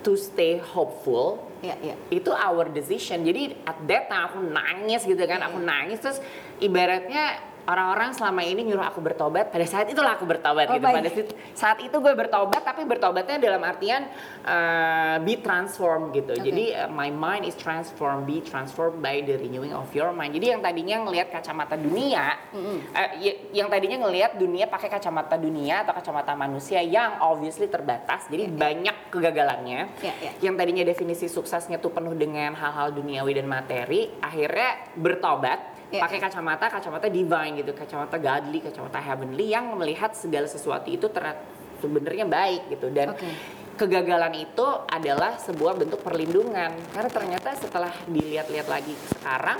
to 0.00 0.16
stay 0.16 0.56
hopeful 0.58 1.49
Iya, 1.60 1.76
iya. 1.84 1.94
itu 2.08 2.32
our 2.32 2.72
decision 2.72 3.20
jadi 3.20 3.52
at 3.68 3.76
that 3.84 4.08
time 4.08 4.24
aku 4.32 4.38
nangis 4.48 5.04
gitu 5.04 5.20
kan 5.28 5.44
aku 5.44 5.60
Iya. 5.60 5.68
nangis 5.68 5.98
terus 6.00 6.18
ibaratnya 6.56 7.36
orang-orang 7.70 8.10
selama 8.10 8.42
ini 8.42 8.64
nyuruh 8.64 8.82
aku 8.82 8.98
bertobat 8.98 9.48
pada 9.48 9.62
saat 9.62 9.86
itulah 9.86 10.14
aku 10.14 10.26
bertobat 10.26 10.66
Oh, 10.66 10.74
gitu 10.74 10.82
baik. 10.82 10.96
pada 10.98 11.10
saat 11.52 11.78
itu 11.78 11.94
gue 11.94 12.12
bertobat 12.12 12.60
tapi 12.60 12.82
bertobatnya 12.82 13.38
dalam 13.38 13.62
artian 13.62 14.10
uh, 14.42 15.16
be 15.18 15.38
transformed 15.38 16.10
gitu 16.10 16.32
Oke. 16.32 16.42
jadi 16.42 16.64
uh, 16.80 16.90
my 16.90 17.08
mind 17.08 17.44
is 17.44 17.54
transformed 17.54 18.24
be 18.24 18.40
transformed 18.40 18.98
by 18.98 19.20
the 19.20 19.36
renewing 19.36 19.70
of 19.70 19.86
your 19.90 20.10
mind 20.10 20.32
jadi 20.32 20.54
yang 20.54 20.60
tadinya 20.60 20.96
ngelihat 21.00 21.30
kacamata 21.30 21.74
dunia 21.74 22.34
uh, 22.50 22.78
y- 23.16 23.52
yang 23.52 23.68
tadinya 23.68 24.00
ngelihat 24.00 24.34
dunia 24.34 24.66
pakai 24.66 24.88
kacamata 24.88 25.36
dunia 25.36 25.82
atau 25.82 25.92
kacamata 25.92 26.34
manusia 26.34 26.80
yang 26.80 27.20
obviously 27.20 27.66
terbatas 27.66 28.26
jadi 28.26 28.48
banyak 28.48 29.08
kegagalannya 29.08 29.80
Iya, 30.00 30.14
iya. 30.18 30.32
yang 30.40 30.54
tadinya 30.54 30.82
definisi 30.82 31.26
suksesnya 31.26 31.76
tuh 31.76 31.90
penuh 31.90 32.12
dengan 32.12 32.52
hal-hal 32.52 32.90
duniawi 32.90 33.32
dan 33.32 33.46
materi 33.46 34.10
akhirnya 34.18 34.90
bertobat 34.94 35.79
Iya. 35.90 36.06
pakai 36.06 36.22
kacamata 36.22 36.70
kacamata 36.70 37.06
divine 37.10 37.66
gitu 37.66 37.74
kacamata 37.74 38.14
godly 38.14 38.62
kacamata 38.62 39.02
heavenly 39.02 39.50
yang 39.50 39.74
melihat 39.74 40.14
segala 40.14 40.46
sesuatu 40.46 40.86
itu 40.86 41.10
ternyata 41.10 41.42
sebenarnya 41.82 42.30
baik 42.30 42.70
gitu 42.70 42.94
dan 42.94 43.10
Oke. 43.10 43.26
kegagalan 43.74 44.38
itu 44.38 44.66
adalah 44.86 45.34
sebuah 45.42 45.74
bentuk 45.74 45.98
perlindungan 46.06 46.70
karena 46.94 47.10
ternyata 47.10 47.58
setelah 47.58 47.90
dilihat-lihat 48.06 48.70
lagi 48.70 48.94
sekarang 49.18 49.58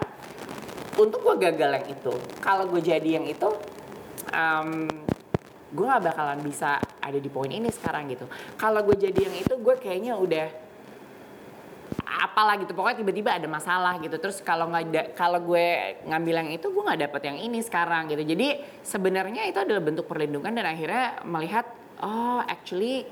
untuk 0.94 1.18
gue 1.18 1.50
gagal 1.50 1.82
yang 1.82 1.86
itu 1.98 2.14
kalau 2.38 2.70
gue 2.70 2.78
jadi 2.78 3.10
yang 3.18 3.26
itu 3.26 3.50
um, 4.30 4.86
gue 5.70 5.84
gak 5.86 6.14
bakalan 6.14 6.38
bisa 6.46 6.78
ada 7.02 7.18
di 7.18 7.26
poin 7.26 7.50
ini 7.50 7.74
sekarang 7.74 8.06
gitu 8.06 8.30
kalau 8.54 8.86
gue 8.86 8.94
jadi 8.94 9.18
yang 9.26 9.34
itu 9.34 9.58
gue 9.58 9.74
kayaknya 9.82 10.14
udah 10.14 10.69
apalah 12.06 12.56
gitu. 12.60 12.72
Pokoknya 12.76 13.02
tiba-tiba 13.02 13.30
ada 13.34 13.48
masalah 13.50 13.98
gitu. 13.98 14.16
Terus 14.20 14.38
kalau 14.42 14.70
nggak 14.70 15.14
kalau 15.18 15.40
gue 15.42 15.98
ngambil 16.06 16.34
yang 16.46 16.50
itu 16.54 16.66
gue 16.70 16.82
nggak 16.82 17.00
dapet 17.10 17.22
yang 17.30 17.38
ini 17.40 17.58
sekarang 17.64 18.10
gitu. 18.10 18.22
Jadi 18.22 18.60
sebenarnya 18.82 19.46
itu 19.48 19.58
adalah 19.58 19.82
bentuk 19.82 20.06
perlindungan 20.06 20.52
dan 20.54 20.66
akhirnya 20.68 21.22
melihat 21.26 21.66
oh 22.02 22.40
actually 22.44 23.04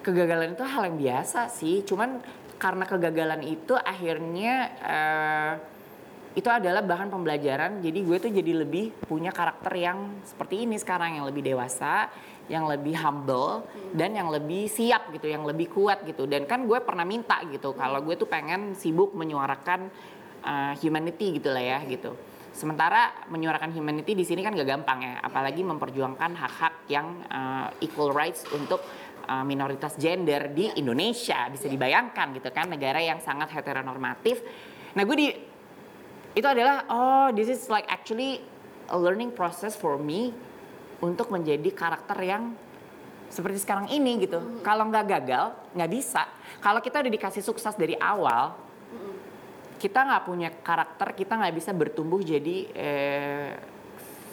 kegagalan 0.00 0.56
itu 0.56 0.64
hal 0.64 0.82
yang 0.88 0.98
biasa 0.98 1.48
sih. 1.52 1.84
Cuman 1.84 2.20
karena 2.60 2.84
kegagalan 2.84 3.40
itu 3.44 3.72
akhirnya 3.72 4.52
eh, 4.84 5.52
itu 6.38 6.46
adalah 6.46 6.82
bahan 6.86 7.10
pembelajaran. 7.10 7.82
Jadi 7.82 7.98
gue 8.06 8.16
tuh 8.22 8.30
jadi 8.30 8.52
lebih 8.62 8.94
punya 9.06 9.34
karakter 9.34 9.74
yang 9.74 10.22
seperti 10.22 10.62
ini 10.68 10.78
sekarang 10.78 11.18
yang 11.18 11.26
lebih 11.26 11.42
dewasa 11.42 12.06
yang 12.50 12.66
lebih 12.66 12.98
humble 12.98 13.62
dan 13.94 14.10
yang 14.10 14.26
lebih 14.26 14.66
siap 14.66 15.14
gitu 15.14 15.30
yang 15.30 15.46
lebih 15.46 15.70
kuat 15.70 16.02
gitu. 16.02 16.26
Dan 16.26 16.50
kan 16.50 16.66
gue 16.66 16.82
pernah 16.82 17.06
minta 17.06 17.38
gitu 17.46 17.70
kalau 17.78 18.02
gue 18.02 18.18
tuh 18.18 18.26
pengen 18.26 18.74
sibuk 18.74 19.14
menyuarakan 19.14 19.86
uh, 20.42 20.74
humanity 20.82 21.38
gitu 21.38 21.54
lah 21.54 21.62
ya 21.62 21.78
gitu. 21.86 22.18
Sementara 22.50 23.30
menyuarakan 23.30 23.70
humanity 23.70 24.18
di 24.18 24.26
sini 24.26 24.42
kan 24.42 24.58
gak 24.58 24.66
gampang 24.66 24.98
ya 25.06 25.14
apalagi 25.22 25.62
memperjuangkan 25.62 26.30
hak-hak 26.34 26.74
yang 26.90 27.22
uh, 27.30 27.70
equal 27.78 28.10
rights 28.10 28.42
untuk 28.50 28.82
uh, 29.30 29.46
minoritas 29.46 29.94
gender 29.94 30.50
di 30.50 30.74
Indonesia. 30.74 31.46
Bisa 31.46 31.70
dibayangkan 31.70 32.34
gitu 32.34 32.50
kan 32.50 32.66
negara 32.66 32.98
yang 32.98 33.22
sangat 33.22 33.54
heteronormatif. 33.54 34.42
Nah 34.98 35.06
gue 35.06 35.16
di 35.16 35.28
itu 36.34 36.46
adalah 36.46 36.82
oh 36.90 37.28
this 37.30 37.46
is 37.46 37.70
like 37.70 37.86
actually 37.86 38.42
a 38.90 38.98
learning 38.98 39.30
process 39.30 39.78
for 39.78 39.94
me 39.94 40.34
untuk 41.00 41.32
menjadi 41.32 41.68
karakter 41.72 42.18
yang 42.20 42.52
seperti 43.30 43.62
sekarang 43.62 43.88
ini 43.88 44.26
gitu. 44.26 44.60
Kalau 44.60 44.90
nggak 44.90 45.04
gagal 45.06 45.44
nggak 45.72 45.90
bisa. 45.90 46.26
Kalau 46.58 46.82
kita 46.82 47.00
udah 47.00 47.12
dikasih 47.12 47.42
sukses 47.46 47.72
dari 47.78 47.94
awal, 47.96 48.58
kita 49.80 50.02
nggak 50.04 50.22
punya 50.26 50.50
karakter, 50.60 51.14
kita 51.16 51.38
nggak 51.40 51.54
bisa 51.56 51.70
bertumbuh 51.72 52.20
jadi 52.20 52.56
eh, 52.74 53.50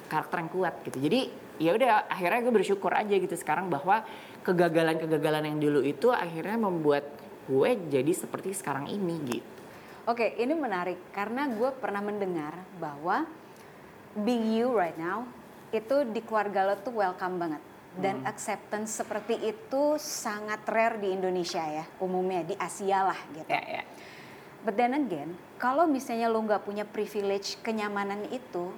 karakter 0.09 0.43
yang 0.43 0.51
kuat 0.51 0.73
gitu. 0.83 0.97
Jadi 0.97 1.19
ya 1.57 1.73
udah 1.73 2.09
akhirnya 2.09 2.39
gue 2.45 2.53
bersyukur 2.53 2.91
aja 2.93 3.15
gitu 3.15 3.33
sekarang 3.37 3.69
bahwa 3.69 4.05
kegagalan-kegagalan 4.45 5.55
yang 5.55 5.57
dulu 5.61 5.81
itu 5.85 6.09
akhirnya 6.09 6.57
membuat 6.57 7.05
gue 7.47 7.69
jadi 7.87 8.11
seperti 8.11 8.57
sekarang 8.57 8.91
ini 8.91 9.39
gitu. 9.39 9.55
Oke, 10.07 10.39
ini 10.39 10.55
menarik 10.55 11.11
karena 11.11 11.51
gue 11.51 11.67
pernah 11.75 11.99
mendengar 11.99 12.55
bahwa 12.79 13.27
being 14.15 14.55
you 14.55 14.71
right 14.71 14.95
now 14.95 15.27
itu 15.71 15.95
di 16.07 16.21
keluarga 16.23 16.63
lo 16.63 16.75
tuh 16.79 16.95
welcome 16.95 17.37
banget 17.37 17.63
dan 17.97 18.21
acceptance 18.29 18.93
seperti 18.93 19.41
itu 19.41 19.97
sangat 19.97 20.61
rare 20.69 21.01
di 21.01 21.17
Indonesia 21.17 21.65
ya 21.65 21.85
umumnya 21.97 22.45
di 22.45 22.55
Asia 22.55 23.09
lah 23.09 23.19
gitu. 23.33 23.49
Ya 23.49 23.81
ya. 23.81 23.83
But 24.61 24.77
then 24.77 24.93
again, 24.93 25.33
kalau 25.57 25.89
misalnya 25.89 26.29
lo 26.29 26.37
nggak 26.45 26.61
punya 26.61 26.85
privilege 26.85 27.57
kenyamanan 27.65 28.29
itu, 28.29 28.69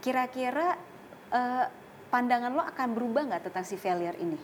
kira-kira 0.00 0.80
eh, 1.28 1.66
pandangan 2.08 2.52
lo 2.54 2.64
akan 2.64 2.88
berubah 2.96 3.22
nggak 3.28 3.42
tentang 3.52 3.64
si 3.68 3.76
failure 3.76 4.16
ini? 4.16 4.38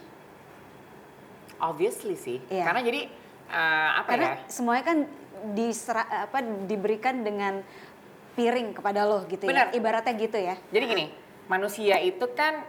Obviously 1.63 2.19
sih, 2.19 2.39
Iya. 2.53 2.67
karena 2.69 2.81
jadi 2.85 3.01
uh, 3.49 3.91
apa 4.05 4.09
Karena 4.11 4.29
ya? 4.37 4.37
semuanya 4.51 4.85
kan 4.85 4.99
disera, 5.55 6.03
apa 6.29 6.43
diberikan 6.43 7.25
dengan 7.25 7.63
piring 8.35 8.75
kepada 8.75 9.07
lo 9.07 9.25
gitu 9.31 9.47
Benar. 9.49 9.71
ya. 9.71 9.79
Ibaratnya 9.79 10.13
gitu 10.19 10.37
ya. 10.37 10.59
Jadi 10.75 10.85
gini, 10.85 11.07
manusia 11.49 12.01
itu 12.01 12.25
kan 12.33 12.65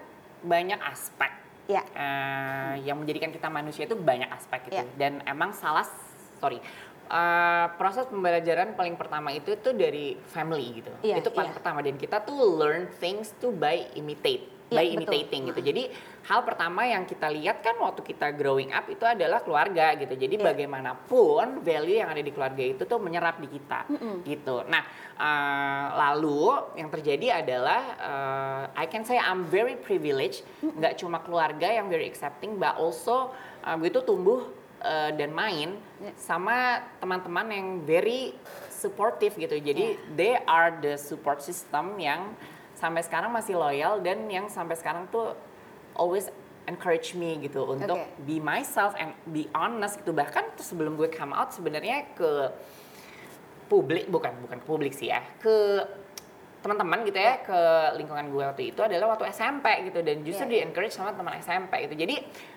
banyak 0.46 0.79
aspek 0.86 1.32
Ya. 1.65 1.82
uh, 1.98 2.77
yang 2.86 3.01
menjadikan 3.01 3.34
kita 3.34 3.50
manusia 3.50 3.89
itu 3.89 3.98
banyak 3.98 4.29
aspek 4.29 4.70
gitu. 4.70 4.77
Iya. 4.77 4.86
Dan 5.01 5.25
emang 5.25 5.50
salah, 5.50 5.82
sorry, 6.38 6.62
uh, 7.10 7.74
proses 7.82 8.05
pembelajaran 8.05 8.77
paling 8.77 8.94
pertama 8.94 9.34
itu 9.34 9.58
itu 9.58 9.74
dari 9.74 10.13
family 10.29 10.86
gitu. 10.86 10.94
Iya, 11.01 11.25
itu 11.25 11.34
paling 11.34 11.50
iya. 11.50 11.58
pertama 11.58 11.82
dan 11.82 11.98
kita 11.98 12.22
tuh 12.22 12.38
learn 12.38 12.86
things 13.01 13.34
to 13.41 13.50
by 13.50 13.82
imitate, 13.98 14.46
Iya, 14.70 14.77
by 14.77 14.86
betul. 14.86 14.96
imitating 15.01 15.41
gitu. 15.50 15.62
Jadi 15.74 15.84
hal 16.25 16.41
pertama 16.41 16.82
yang 16.84 17.05
kita 17.05 17.29
lihat 17.29 17.62
kan 17.62 17.77
waktu 17.77 18.01
kita 18.01 18.34
growing 18.34 18.74
up 18.74 18.89
itu 18.89 19.05
adalah 19.05 19.46
keluarga 19.46 19.94
gitu. 19.94 20.17
Jadi 20.17 20.41
Iya. 20.41 20.46
bagaimanapun 20.50 21.62
value 21.62 22.01
yang 22.01 22.10
ada 22.10 22.17
di 22.20 22.34
keluarga 22.34 22.65
itu 22.65 22.82
tuh 22.84 22.98
menyerap 22.98 23.38
di 23.38 23.46
kita 23.46 23.86
gitu. 24.25 24.65
Nah, 24.65 24.82
uh, 25.22 25.86
lalu 25.94 26.50
yang 26.82 26.89
terjadi 26.89 27.46
adalah 27.46 27.82
uh, 28.01 28.63
I 28.74 28.89
can 28.89 29.05
say 29.05 29.22
I'm 29.22 29.46
very 29.46 29.77
privileged. 29.77 30.41
Nggak 30.62 30.98
cuma 30.98 31.22
keluarga 31.22 31.70
yang 31.70 31.88
very 31.88 32.10
accepting, 32.10 32.58
but 32.58 32.74
also 32.75 33.29
uh, 33.62 33.77
gue 33.77 33.94
tuh 33.94 34.01
tumbuh 34.01 34.50
uh, 34.82 35.13
dan 35.13 35.29
main 35.29 35.77
Iya. 36.01 36.12
sama 36.17 36.82
teman-teman 36.98 37.48
yang 37.53 37.67
very 37.86 38.34
supportive 38.67 39.38
gitu. 39.38 39.62
Jadi 39.62 39.94
Iya. 39.94 40.01
they 40.17 40.34
are 40.41 40.74
the 40.82 40.98
support 40.98 41.39
system 41.39 42.01
yang 42.01 42.34
sampai 42.74 43.00
sekarang 43.00 43.29
masih 43.29 43.55
loyal 43.55 44.01
dan 44.01 44.25
yang 44.27 44.50
sampai 44.50 44.74
sekarang 44.75 45.05
tuh 45.08 45.32
always 45.96 46.28
encourage 46.66 47.14
me 47.14 47.38
gitu 47.40 47.62
untuk 47.66 47.96
Oke. 47.98 48.25
be 48.25 48.38
myself 48.38 48.98
and 48.98 49.14
be 49.30 49.46
honest 49.54 50.02
gitu. 50.02 50.12
Bahkan 50.12 50.58
tuh 50.58 50.66
sebelum 50.66 50.98
gue 50.98 51.10
come 51.10 51.32
out 51.32 51.54
sebenarnya 51.54 52.12
ke 52.14 52.50
publik 53.66 54.06
bukan 54.10 54.34
bukan 54.46 54.58
ke 54.62 54.66
publik 54.66 54.94
sih 54.94 55.10
ya 55.10 55.25
ke 55.42 55.82
teman-teman 56.62 57.06
gitu 57.06 57.18
ya 57.18 57.42
ke 57.42 57.60
lingkungan 57.98 58.30
gue 58.30 58.44
waktu 58.46 58.64
itu 58.74 58.82
adalah 58.82 59.14
waktu 59.14 59.30
SMP 59.30 59.90
gitu 59.90 60.02
dan 60.02 60.22
justru 60.25 60.46
Iya, 60.46 60.54
di 60.54 60.58
encourage 60.66 60.94
sama 60.94 61.14
teman 61.14 61.38
SMP 61.38 61.86
gitu 61.86 61.94
jadi 61.98 62.16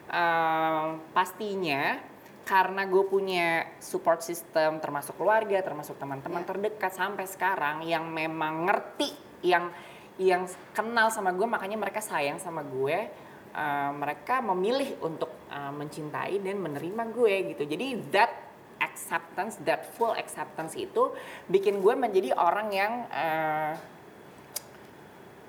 em, 0.09 0.85
pastinya 1.12 2.00
karena 2.49 2.88
gue 2.88 3.04
punya 3.04 3.68
support 3.76 4.25
system 4.25 4.80
termasuk 4.80 5.16
keluarga 5.21 5.61
termasuk 5.61 6.00
teman-teman 6.00 6.45
Iya. 6.45 6.49
terdekat 6.57 6.92
sampai 6.97 7.25
sekarang 7.28 7.85
yang 7.85 8.09
memang 8.09 8.64
ngerti 8.68 9.12
yang 9.45 9.68
yang 10.16 10.49
kenal 10.73 11.12
sama 11.12 11.30
gue 11.37 11.45
makanya 11.45 11.76
mereka 11.76 12.00
sayang 12.00 12.40
sama 12.40 12.64
gue 12.64 13.12
eh, 13.58 13.90
mereka 13.90 14.38
memilih 14.38 14.94
untuk 15.02 15.34
eh, 15.50 15.72
mencintai 15.74 16.38
dan 16.38 16.62
menerima 16.62 17.02
gue 17.10 17.34
gitu. 17.54 17.62
Jadi 17.66 17.98
that 18.14 18.30
acceptance 18.78 19.58
that 19.66 19.90
full 19.98 20.14
acceptance 20.14 20.78
itu 20.78 21.10
bikin 21.50 21.82
gue 21.82 21.98
menjadi 21.98 22.38
orang 22.38 22.70
yang 22.70 22.92
eh, 23.10 23.74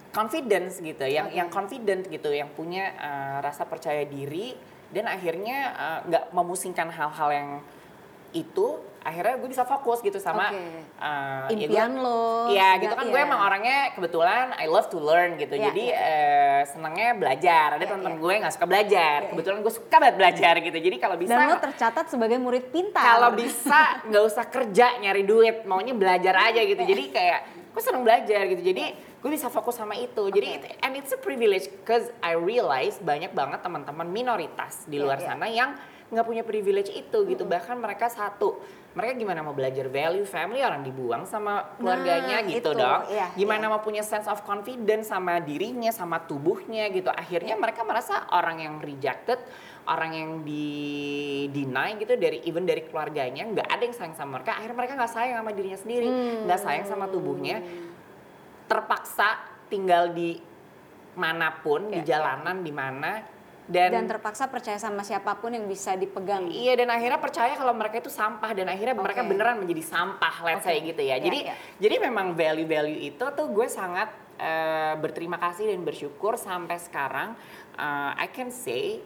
confidence 0.09 0.81
gitu. 0.81 1.05
Yang 1.05 1.27
Oke. 1.29 1.37
yang 1.37 1.49
confident 1.53 2.01
gitu. 2.09 2.33
Yang 2.33 2.49
punya 2.57 2.85
eh, 2.97 3.37
rasa 3.45 3.69
percaya 3.69 4.01
diri. 4.09 4.57
Dan 4.89 5.05
akhirnya 5.05 5.69
nggak 6.09 6.33
memusingkan 6.33 6.89
hal-hal 6.89 7.29
yang 7.29 7.49
itu 8.33 8.81
akhirnya 8.99 9.35
gue 9.35 9.47
bisa 9.47 9.63
fokus 9.63 9.99
gitu 9.99 10.17
sama 10.17 10.49
Oke. 10.49 10.59
uh, 10.97 11.47
ya 11.47 11.55
Impian 11.55 11.91
gue- 11.91 12.01
lo, 12.01 12.47
Iya 12.47 12.69
segala- 12.69 12.81
gitu 12.81 12.93
kan 12.93 13.05
gue 13.05 13.15
iya. 13.15 13.25
emang 13.25 13.41
orangnya 13.41 13.79
kebetulan 13.91 14.45
I 14.53 14.65
love 14.65 14.87
to 14.87 14.97
learn 14.97 15.35
gitu. 15.35 15.53
Iya, 15.53 15.65
Jadi 15.67 15.85
iya. 15.87 15.99
eh, 15.99 16.61
senangnya 16.65 17.09
belajar. 17.13 17.67
Ada 17.71 17.77
Iya, 17.77 17.87
teman-teman 17.87 18.13
iya. 18.13 18.21
gue 18.21 18.33
nggak 18.39 18.53
suka 18.53 18.65
belajar. 18.65 19.17
Iya, 19.17 19.23
iya. 19.23 19.29
Kebetulan 19.31 19.57
gue 19.59 19.73
suka 19.73 19.95
banget 19.97 20.15
belajar 20.15 20.53
gitu. 20.59 20.77
Jadi 20.79 20.95
kalau 20.97 21.15
bisa 21.15 21.31
Dan 21.31 21.45
lo 21.45 21.57
tercatat 21.57 22.05
sebagai 22.07 22.37
murid 22.37 22.65
pintar. 22.69 23.03
kalau 23.07 23.29
bisa 23.31 23.79
nggak 24.03 24.23
usah 24.25 24.45
kerja 24.45 24.85
nyari 24.97 25.23
duit, 25.23 25.55
maunya 25.63 25.93
belajar 25.93 26.35
aja 26.45 26.61
gitu. 26.61 26.81
Jadi 26.81 27.03
kayak 27.09 27.39
gue 27.69 27.81
seneng 27.81 28.01
belajar 28.01 28.41
gitu. 28.47 28.61
Jadi 28.61 28.83
gue 29.19 29.29
bisa 29.29 29.47
fokus 29.47 29.75
sama 29.75 29.93
itu. 29.93 30.27
Jadi 30.27 30.47
it- 30.53 30.75
and 30.81 30.93
it's 30.93 31.11
a 31.11 31.17
privilege 31.17 31.67
cause 31.83 32.07
I 32.19 32.33
realize 32.33 32.97
banyak 32.97 33.31
banget 33.31 33.59
teman-teman 33.59 34.07
minoritas 34.07 34.83
di 34.85 34.95
luar 34.95 35.17
iya. 35.17 35.27
sana 35.29 35.45
yang 35.45 35.71
nggak 36.09 36.25
punya 36.25 36.43
privilege 36.43 36.89
itu 36.89 37.17
gitu. 37.25 37.45
Bahkan 37.45 37.77
mereka 37.77 38.09
satu 38.09 38.57
mereka 38.89 39.13
gimana 39.13 39.45
mau 39.45 39.53
belajar 39.53 39.85
value 39.85 40.25
family 40.25 40.65
orang 40.65 40.81
dibuang 40.81 41.21
sama 41.23 41.77
keluarganya 41.77 42.41
Nah, 42.41 42.49
gitu 42.49 42.73
itu, 42.73 42.81
dong. 42.81 43.01
iya, 43.13 43.29
gimana 43.37 43.69
iya. 43.69 43.71
mau 43.71 43.81
punya 43.85 44.01
sense 44.01 44.25
of 44.25 44.41
confidence 44.41 45.13
sama 45.13 45.37
dirinya, 45.37 45.93
sama 45.93 46.17
tubuhnya 46.25 46.89
gitu. 46.89 47.13
Akhirnya 47.13 47.53
Iya. 47.53 47.61
mereka 47.61 47.85
merasa 47.85 48.25
orang 48.33 48.57
yang 48.57 48.81
rejected, 48.81 49.37
orang 49.85 50.11
yang 50.17 50.29
di 50.41 50.65
deny 51.53 52.01
gitu 52.01 52.17
dari 52.17 52.41
even 52.49 52.65
dari 52.65 52.81
keluarganya 52.81 53.45
nggak 53.45 53.67
ada 53.69 53.83
yang 53.85 53.93
sayang 53.93 54.17
sama 54.17 54.41
mereka. 54.41 54.57
Akhirnya 54.57 54.77
mereka 54.81 54.93
nggak 54.97 55.13
sayang 55.13 55.37
sama 55.37 55.51
dirinya 55.53 55.79
sendiri, 55.79 56.07
Hmm. 56.09 56.37
nggak 56.49 56.59
sayang 56.59 56.85
sama 56.89 57.05
tubuhnya. 57.13 57.61
Terpaksa 58.65 59.37
tinggal 59.69 60.13
di 60.13 60.37
mana 61.13 61.61
pun, 61.61 61.93
di 61.93 62.01
Iya, 62.01 62.01
iya. 62.01 62.09
jalanan 62.09 62.57
di 62.61 62.73
mana 62.73 63.21
dan 63.69 64.09
terpaksa 64.09 64.49
percaya 64.49 64.81
sama 64.81 65.05
siapa 65.05 65.37
pun 65.37 65.53
yang 65.53 65.69
bisa 65.69 65.93
dipegang. 65.93 66.49
Iya 66.49 66.73
dan 66.73 66.89
akhirnya 66.89 67.21
percaya 67.21 67.53
kalau 67.53 67.77
mereka 67.77 68.01
itu 68.01 68.09
sampah 68.09 68.57
dan 68.57 68.65
akhirnya 68.65 68.97
mereka 68.97 69.21
Oke. 69.21 69.29
beneran 69.29 69.61
menjadi 69.61 69.83
sampah 69.85 70.35
let's 70.41 70.65
Oke. 70.65 70.73
say 70.73 70.81
gitu 70.81 71.01
ya. 71.05 71.15
Iya, 71.15 71.25
Jadi 71.29 71.39
iya. 71.45 71.55
jadi 71.77 71.95
memang 72.01 72.33
value-value 72.33 72.99
itu 73.05 73.21
tuh 73.21 73.47
gue 73.47 73.67
sangat 73.69 74.09
eh, 74.41 74.97
berterima 74.97 75.37
kasih 75.37 75.69
dan 75.69 75.85
bersyukur 75.85 76.33
sampai 76.33 76.81
sekarang 76.81 77.37
eh, 77.77 78.11
I 78.17 78.27
can 78.33 78.49
say 78.49 79.05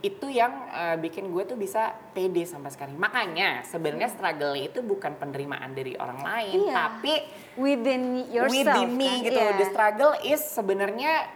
itu 0.00 0.32
yang 0.32 0.52
eh, 0.72 0.96
bikin 0.96 1.28
gue 1.28 1.44
tuh 1.44 1.60
bisa 1.60 1.92
pede 2.16 2.48
sampai 2.48 2.72
sekarang. 2.72 2.96
Makanya 2.96 3.68
sebenarnya 3.68 4.08
struggle 4.08 4.56
itu 4.56 4.80
bukan 4.80 5.20
penerimaan 5.20 5.76
dari 5.76 5.92
orang 6.00 6.24
lain, 6.24 6.64
Iya. 6.64 6.72
tapi 6.72 7.14
Within 7.60 8.24
yourself. 8.32 8.72
within 8.72 8.96
me 8.96 9.20
kan? 9.20 9.24
gitu. 9.28 9.36
Iya. 9.36 9.52
The 9.60 9.66
struggle 9.68 10.14
is 10.24 10.40
sebenarnya 10.40 11.28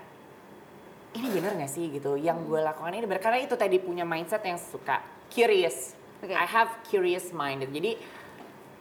ini 1.15 1.29
bener 1.31 1.55
gak 1.57 1.71
sih 1.71 1.89
gitu? 1.89 2.15
Yang 2.15 2.47
gue 2.47 2.61
lakukan 2.61 2.93
ini 2.93 3.07
bener 3.07 3.23
karena 3.23 3.39
itu 3.39 3.55
tadi 3.55 3.79
punya 3.79 4.03
mindset 4.03 4.43
yang 4.43 4.59
suka 4.59 4.99
curious. 5.31 5.95
Oke. 6.21 6.35
I 6.35 6.47
have 6.47 6.83
curious 6.85 7.31
minded. 7.31 7.71
Jadi 7.71 7.97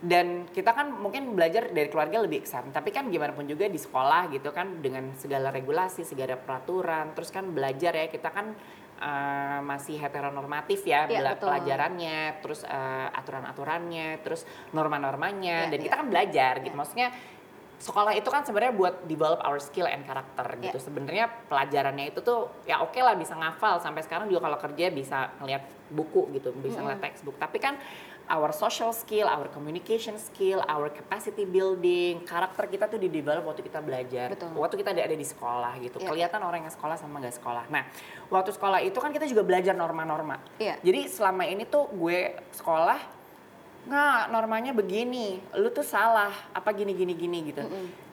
dan 0.04 0.44
kita 0.52 0.76
kan 0.76 0.92
mungkin 1.00 1.32
belajar 1.32 1.72
dari 1.72 1.88
keluarga 1.88 2.20
lebih 2.20 2.44
exciting, 2.44 2.76
tapi 2.76 2.92
kan 2.92 3.08
gimana 3.08 3.32
pun 3.32 3.48
juga 3.48 3.72
di 3.72 3.80
sekolah 3.80 4.28
gitu 4.36 4.52
kan 4.52 4.84
dengan 4.84 5.16
segala 5.16 5.48
regulasi, 5.48 6.04
segala 6.04 6.36
peraturan, 6.36 7.16
terus 7.16 7.32
kan 7.32 7.48
belajar 7.48 7.96
ya 7.96 8.12
kita 8.12 8.28
kan 8.28 8.52
eh, 9.00 9.60
masih 9.64 9.96
heteronormatif 9.98 10.84
ya 10.84 11.08
Iya, 11.08 11.24
bela- 11.24 11.36
betul. 11.40 11.48
pelajarannya, 11.48 12.20
terus 12.44 12.68
eh, 12.68 13.08
aturan-aturannya, 13.16 14.20
terus 14.28 14.44
norma-normanya, 14.76 15.68
Iya, 15.68 15.72
dan 15.72 15.80
iya. 15.80 15.86
kita 15.88 15.96
kan 15.96 16.08
belajar 16.12 16.54
gitu. 16.60 16.76
Iya. 16.76 16.80
Maksudnya 16.84 17.08
sekolah 17.84 18.16
itu 18.16 18.32
kan 18.32 18.48
sebenarnya 18.48 18.72
buat 18.72 19.04
develop 19.04 19.44
our 19.44 19.60
skill 19.60 19.92
and 19.92 20.08
character 20.08 20.48
gitu. 20.64 20.80
Iya. 20.80 20.86
Sebenarnya 20.88 21.26
pelajarannya 21.52 22.16
itu 22.16 22.24
tuh 22.24 22.48
ya 22.64 22.80
oke 22.80 22.96
lah 23.04 23.20
bisa 23.20 23.36
ngafal 23.36 23.84
sampai 23.84 24.00
sekarang 24.08 24.32
juga 24.32 24.48
kalau 24.48 24.56
kerja 24.56 24.88
bisa 24.88 25.36
ngeliat 25.44 25.68
buku 25.92 26.32
gitu, 26.40 26.56
bisa 26.64 26.80
ngeliat 26.80 27.04
textbook. 27.04 27.36
Tapi 27.36 27.60
kan 27.60 27.76
our 28.32 28.56
social 28.56 28.96
skill, 28.96 29.28
our 29.28 29.52
communication 29.52 30.16
skill, 30.16 30.64
our 30.72 30.88
capacity 30.96 31.44
building, 31.44 32.24
karakter 32.24 32.72
kita 32.72 32.88
tuh 32.88 32.96
di 32.96 33.12
develop 33.12 33.52
waktu 33.52 33.68
kita 33.68 33.84
belajar. 33.84 34.32
Betul. 34.32 34.56
Waktu 34.56 34.76
kita 34.80 34.96
ada 34.96 35.18
di 35.20 35.28
sekolah 35.28 35.76
gitu. 35.84 36.00
Iya. 36.00 36.08
Kelihatan 36.08 36.40
orang 36.40 36.64
yang 36.64 36.72
sekolah 36.72 36.96
sama 36.96 37.20
nggak 37.20 37.36
sekolah. 37.36 37.68
Nah, 37.68 37.84
waktu 38.32 38.56
sekolah 38.56 38.80
itu 38.80 38.96
kan 39.04 39.12
kita 39.12 39.28
juga 39.28 39.44
belajar 39.44 39.76
norma-norma. 39.76 40.40
Iya. 40.56 40.80
Jadi 40.80 41.12
selama 41.12 41.44
ini 41.44 41.68
tuh 41.68 41.92
gue 41.92 42.32
sekolah 42.56 43.23
nggak 43.84 44.32
normanya 44.32 44.72
begini, 44.72 45.38
lu 45.56 45.68
tuh 45.70 45.84
salah, 45.84 46.32
apa 46.52 46.70
gini 46.72 46.96
gini 46.96 47.14
gini 47.14 47.38
gitu. 47.52 47.64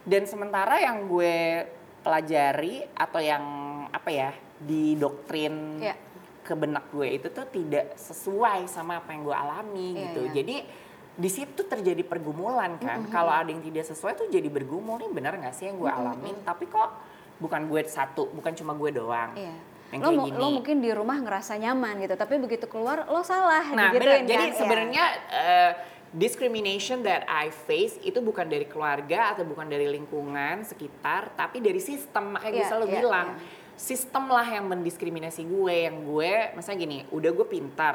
Dan 0.02 0.26
sementara 0.26 0.80
yang 0.80 1.06
gue 1.06 1.66
pelajari 2.00 2.82
atau 2.92 3.20
yang 3.20 3.44
apa 3.90 4.08
ya 4.08 4.30
didoktrin 4.58 5.78
Iya. 5.78 5.94
ke 6.40 6.54
benak 6.56 6.88
gue 6.90 7.08
itu 7.14 7.28
tuh 7.28 7.46
tidak 7.46 7.94
sesuai 7.94 8.64
sama 8.66 8.98
apa 8.98 9.12
yang 9.12 9.22
gue 9.22 9.36
alami 9.36 9.88
Iya, 9.94 10.00
gitu. 10.08 10.20
iya. 10.24 10.32
Jadi 10.40 10.56
di 11.20 11.28
situ 11.30 11.60
terjadi 11.62 12.00
pergumulan 12.00 12.80
kan. 12.80 13.04
Kalau 13.06 13.30
ada 13.30 13.50
yang 13.52 13.60
tidak 13.60 13.84
sesuai 13.84 14.16
tuh 14.16 14.26
jadi 14.26 14.48
bergumul 14.48 14.96
nih 14.98 15.10
benar 15.12 15.36
nggak 15.36 15.52
sih 15.52 15.68
yang 15.68 15.76
gue 15.76 15.90
alamin? 15.90 16.34
Tapi 16.42 16.64
kok 16.66 16.90
bukan 17.36 17.68
gue 17.68 17.80
satu, 17.84 18.26
bukan 18.32 18.52
cuma 18.56 18.72
gue 18.72 18.90
doang. 18.90 19.36
Iya. 19.36 19.54
Yang 19.90 20.00
Lo, 20.06 20.10
gini. 20.26 20.38
lo 20.38 20.46
mungkin 20.54 20.76
di 20.78 20.90
rumah 20.94 21.18
ngerasa 21.18 21.58
nyaman 21.58 21.98
gitu, 21.98 22.14
tapi 22.14 22.38
begitu 22.38 22.70
keluar 22.70 23.10
lo 23.10 23.26
salah 23.26 23.66
Nah, 23.74 23.90
digituin 23.90 24.22
benar. 24.22 24.30
Jadi 24.30 24.34
kan? 24.38 24.46
Iya. 24.46 24.58
sebenarnya 24.58 25.04
eh, 25.34 25.72
discrimination 26.10 27.02
that 27.02 27.22
I 27.26 27.50
face 27.50 27.98
itu 28.02 28.18
bukan 28.18 28.46
dari 28.46 28.66
keluarga 28.66 29.34
atau 29.34 29.42
bukan 29.46 29.66
dari 29.66 29.86
lingkungan 29.90 30.62
sekitar, 30.62 31.34
tapi 31.34 31.58
dari 31.58 31.78
sistem. 31.78 32.34
Makanya 32.34 32.50
gue 32.50 32.62
Iya, 32.62 32.70
selalu 32.70 32.86
iya, 32.86 32.94
bilang, 32.98 33.28
iya. 33.34 33.42
sistem 33.74 34.24
lah 34.26 34.46
yang 34.46 34.66
mendiskriminasi 34.66 35.42
gue, 35.46 35.76
yang 35.86 36.02
gue, 36.06 36.32
misalnya 36.54 36.78
gini, 36.82 36.98
udah 37.10 37.30
gue 37.30 37.46
pintar, 37.46 37.94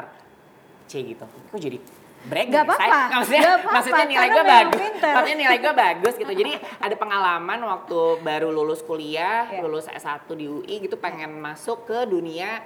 c 0.88 1.00
gitu. 1.00 1.24
Kok 1.28 1.60
jadi 1.60 1.78
brag 2.26 2.48
Gak 2.50 2.66
apa-apa, 2.66 3.22
Maksudnya, 3.22 3.42
gak 3.42 3.54
apa-apa, 3.54 3.74
maksudnya 3.78 4.06
nilai 4.10 4.28
gue 4.28 4.44
bagus. 4.44 4.82
Maksudnya 4.98 5.38
nilai 5.38 5.58
gue 5.62 5.74
bagus 5.74 6.14
gitu. 6.18 6.34
Jadi 6.34 6.52
ada 6.58 6.96
pengalaman 6.98 7.60
waktu 7.62 8.00
baru 8.26 8.50
lulus 8.50 8.82
kuliah, 8.82 9.46
Iya. 9.50 9.62
lulus 9.62 9.86
S1 9.86 10.26
di 10.34 10.46
UI 10.50 10.76
gitu, 10.90 10.98
pengen 10.98 11.38
masuk 11.38 11.86
ke 11.86 12.04
dunia 12.10 12.66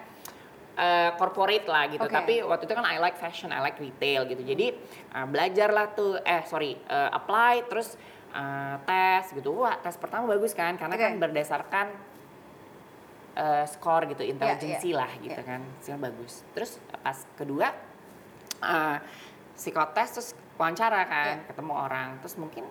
eh, 0.79 1.11
corporate 1.19 1.67
lah 1.67 1.91
gitu. 1.91 2.07
Oke. 2.07 2.15
Tapi 2.15 2.39
waktu 2.39 2.63
itu 2.63 2.73
kan 2.73 2.87
I 2.87 3.03
like 3.03 3.19
fashion, 3.19 3.51
I 3.51 3.59
like 3.59 3.75
retail 3.77 4.23
gitu. 4.31 4.39
Jadi 4.39 4.71
uh, 5.11 5.27
belajar 5.27 5.75
lah 5.75 5.91
tuh, 5.91 6.15
eh 6.23 6.39
sorry, 6.47 6.79
uh, 6.87 7.11
apply 7.11 7.67
terus 7.67 7.99
uh, 8.31 8.79
tes 8.87 9.27
gitu. 9.35 9.59
Wah 9.59 9.75
tes 9.75 9.99
pertama 9.99 10.31
bagus 10.31 10.55
kan, 10.55 10.79
karena 10.79 10.95
Oke. 10.95 11.03
kan 11.03 11.13
berdasarkan 11.19 11.87
uh, 13.35 13.65
skor 13.67 14.07
gitu, 14.07 14.23
iya. 14.23 14.31
intelligency 14.31 14.95
lah 14.95 15.11
gitu 15.19 15.35
Iya. 15.35 15.43
kan, 15.43 15.61
hasilnya 15.83 15.99
bagus. 15.99 16.47
Terus 16.55 16.71
pas 17.03 17.17
kedua 17.35 17.75
uh, 18.63 18.97
psikotes 19.59 20.09
terus 20.15 20.29
wawancara 20.55 21.03
kan, 21.03 21.43
Iya. 21.43 21.47
ketemu 21.51 21.73
orang, 21.75 22.09
terus 22.23 22.39
mungkin 22.39 22.63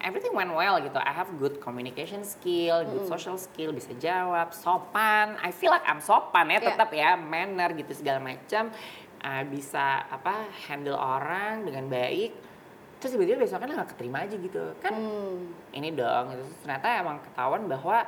everything 0.00 0.36
went 0.36 0.52
well 0.52 0.76
gitu. 0.76 1.00
I 1.00 1.12
have 1.12 1.32
good 1.40 1.56
communication 1.58 2.20
skill, 2.20 2.84
good 2.84 3.08
social 3.08 3.40
skill, 3.40 3.72
bisa 3.72 3.96
jawab, 3.96 4.52
sopan. 4.52 5.40
I 5.40 5.48
feel 5.48 5.72
like 5.72 5.84
I'm 5.88 6.04
sopan 6.04 6.52
ya, 6.52 6.60
Iya. 6.60 6.68
tetap 6.76 6.90
ya, 6.92 7.16
manner 7.16 7.72
gitu 7.72 7.96
segala 7.96 8.20
macam. 8.20 8.68
Uh, 9.24 9.40
bisa 9.48 10.04
apa 10.04 10.52
handle 10.68 11.00
orang 11.00 11.64
dengan 11.64 11.88
baik. 11.88 12.36
Terus 13.00 13.16
tiba-tiba 13.16 13.40
besoknya 13.40 13.80
nggak 13.80 13.96
keterima 13.96 14.20
aja 14.20 14.36
gitu 14.36 14.76
kan 14.84 14.92
Hmm. 14.92 15.48
ini 15.72 15.96
dong 15.96 16.28
gitu. 16.28 16.44
Terus 16.44 16.60
ternyata 16.60 16.88
emang 17.00 17.16
ketahuan 17.24 17.64
bahwa 17.64 18.04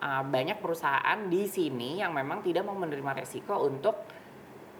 uh, 0.00 0.22
banyak 0.24 0.60
perusahaan 0.60 1.18
di 1.28 1.48
sini 1.48 2.04
yang 2.04 2.12
memang 2.12 2.44
tidak 2.44 2.68
mau 2.68 2.76
menerima 2.76 3.24
resiko 3.24 3.64
untuk 3.64 4.04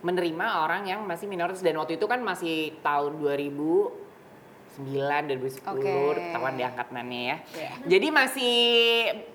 menerima 0.01 0.47
orang 0.65 0.89
yang 0.89 1.05
masih 1.05 1.29
minoritas 1.29 1.61
dan 1.61 1.77
waktu 1.77 2.01
itu 2.01 2.09
kan 2.09 2.25
masih 2.25 2.73
tahun 2.81 3.21
2009 3.21 4.81
2010 4.81 5.61
Oke. 5.61 5.93
ketahuan 6.17 6.55
diangkatannya 6.57 7.21
ya. 7.21 7.37
Iya. 7.53 7.71
Jadi 7.85 8.07
masih 8.09 8.55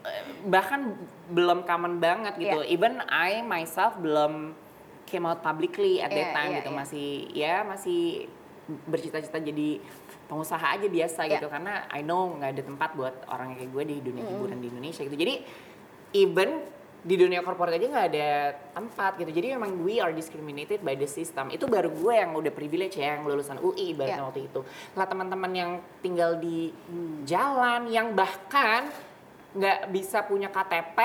eh, 0.01 0.23
bahkan 0.49 0.97
belum 1.29 1.69
common 1.69 2.01
banget 2.01 2.33
gitu. 2.37 2.65
Iya. 2.65 2.71
Even 2.71 2.97
I 3.05 3.45
myself 3.45 3.93
belum 4.01 4.57
came 5.05 5.29
out 5.29 5.45
publicly 5.45 6.01
at 6.01 6.09
that 6.09 6.33
Iya, 6.33 6.35
time 6.35 6.49
iya, 6.49 6.57
gitu. 6.63 6.71
iya. 6.73 6.77
Masih 6.81 7.07
ya 7.29 7.55
masih 7.61 8.01
bercita-cita 8.65 9.37
jadi 9.37 9.77
pengusaha 10.25 10.65
aja 10.73 10.87
biasa 10.89 11.29
Iya. 11.29 11.37
gitu 11.37 11.47
karena 11.53 11.85
I 11.93 12.01
know 12.01 12.33
nggak 12.33 12.57
ada 12.57 12.63
tempat 12.65 12.89
buat 12.97 13.13
orang 13.29 13.53
kayak 13.53 13.69
gue 13.69 13.83
di 13.85 13.97
dunia 14.01 14.25
hiburan 14.25 14.57
di 14.57 14.73
Indonesia 14.73 15.05
gitu. 15.05 15.13
Jadi 15.13 15.45
even 16.17 16.65
di 17.05 17.15
dunia 17.15 17.45
korporat 17.45 17.77
aja 17.77 17.85
nggak 17.85 18.07
ada 18.09 18.29
tempat 18.73 19.21
gitu. 19.21 19.29
Jadi 19.29 19.53
memang 19.53 19.77
we 19.85 20.01
are 20.01 20.09
discriminated 20.09 20.81
by 20.81 20.97
the 20.97 21.05
system. 21.05 21.53
Itu 21.53 21.69
baru 21.69 21.93
gue 21.93 22.13
yang 22.17 22.33
udah 22.33 22.49
privilege 22.49 22.97
ya, 22.97 23.13
yang 23.13 23.29
lulusan 23.29 23.61
UI 23.61 23.93
ibaratnya 23.93 24.25
Iya. 24.25 24.25
waktu 24.25 24.41
itu. 24.49 24.65
Lah 24.97 25.05
teman-teman 25.05 25.51
yang 25.53 25.71
tinggal 26.01 26.41
di 26.41 26.73
jalan, 27.23 27.93
yang 27.93 28.17
bahkan 28.17 28.89
nggak 29.53 29.93
bisa 29.93 30.25
punya 30.25 30.49
KTP 30.49 30.97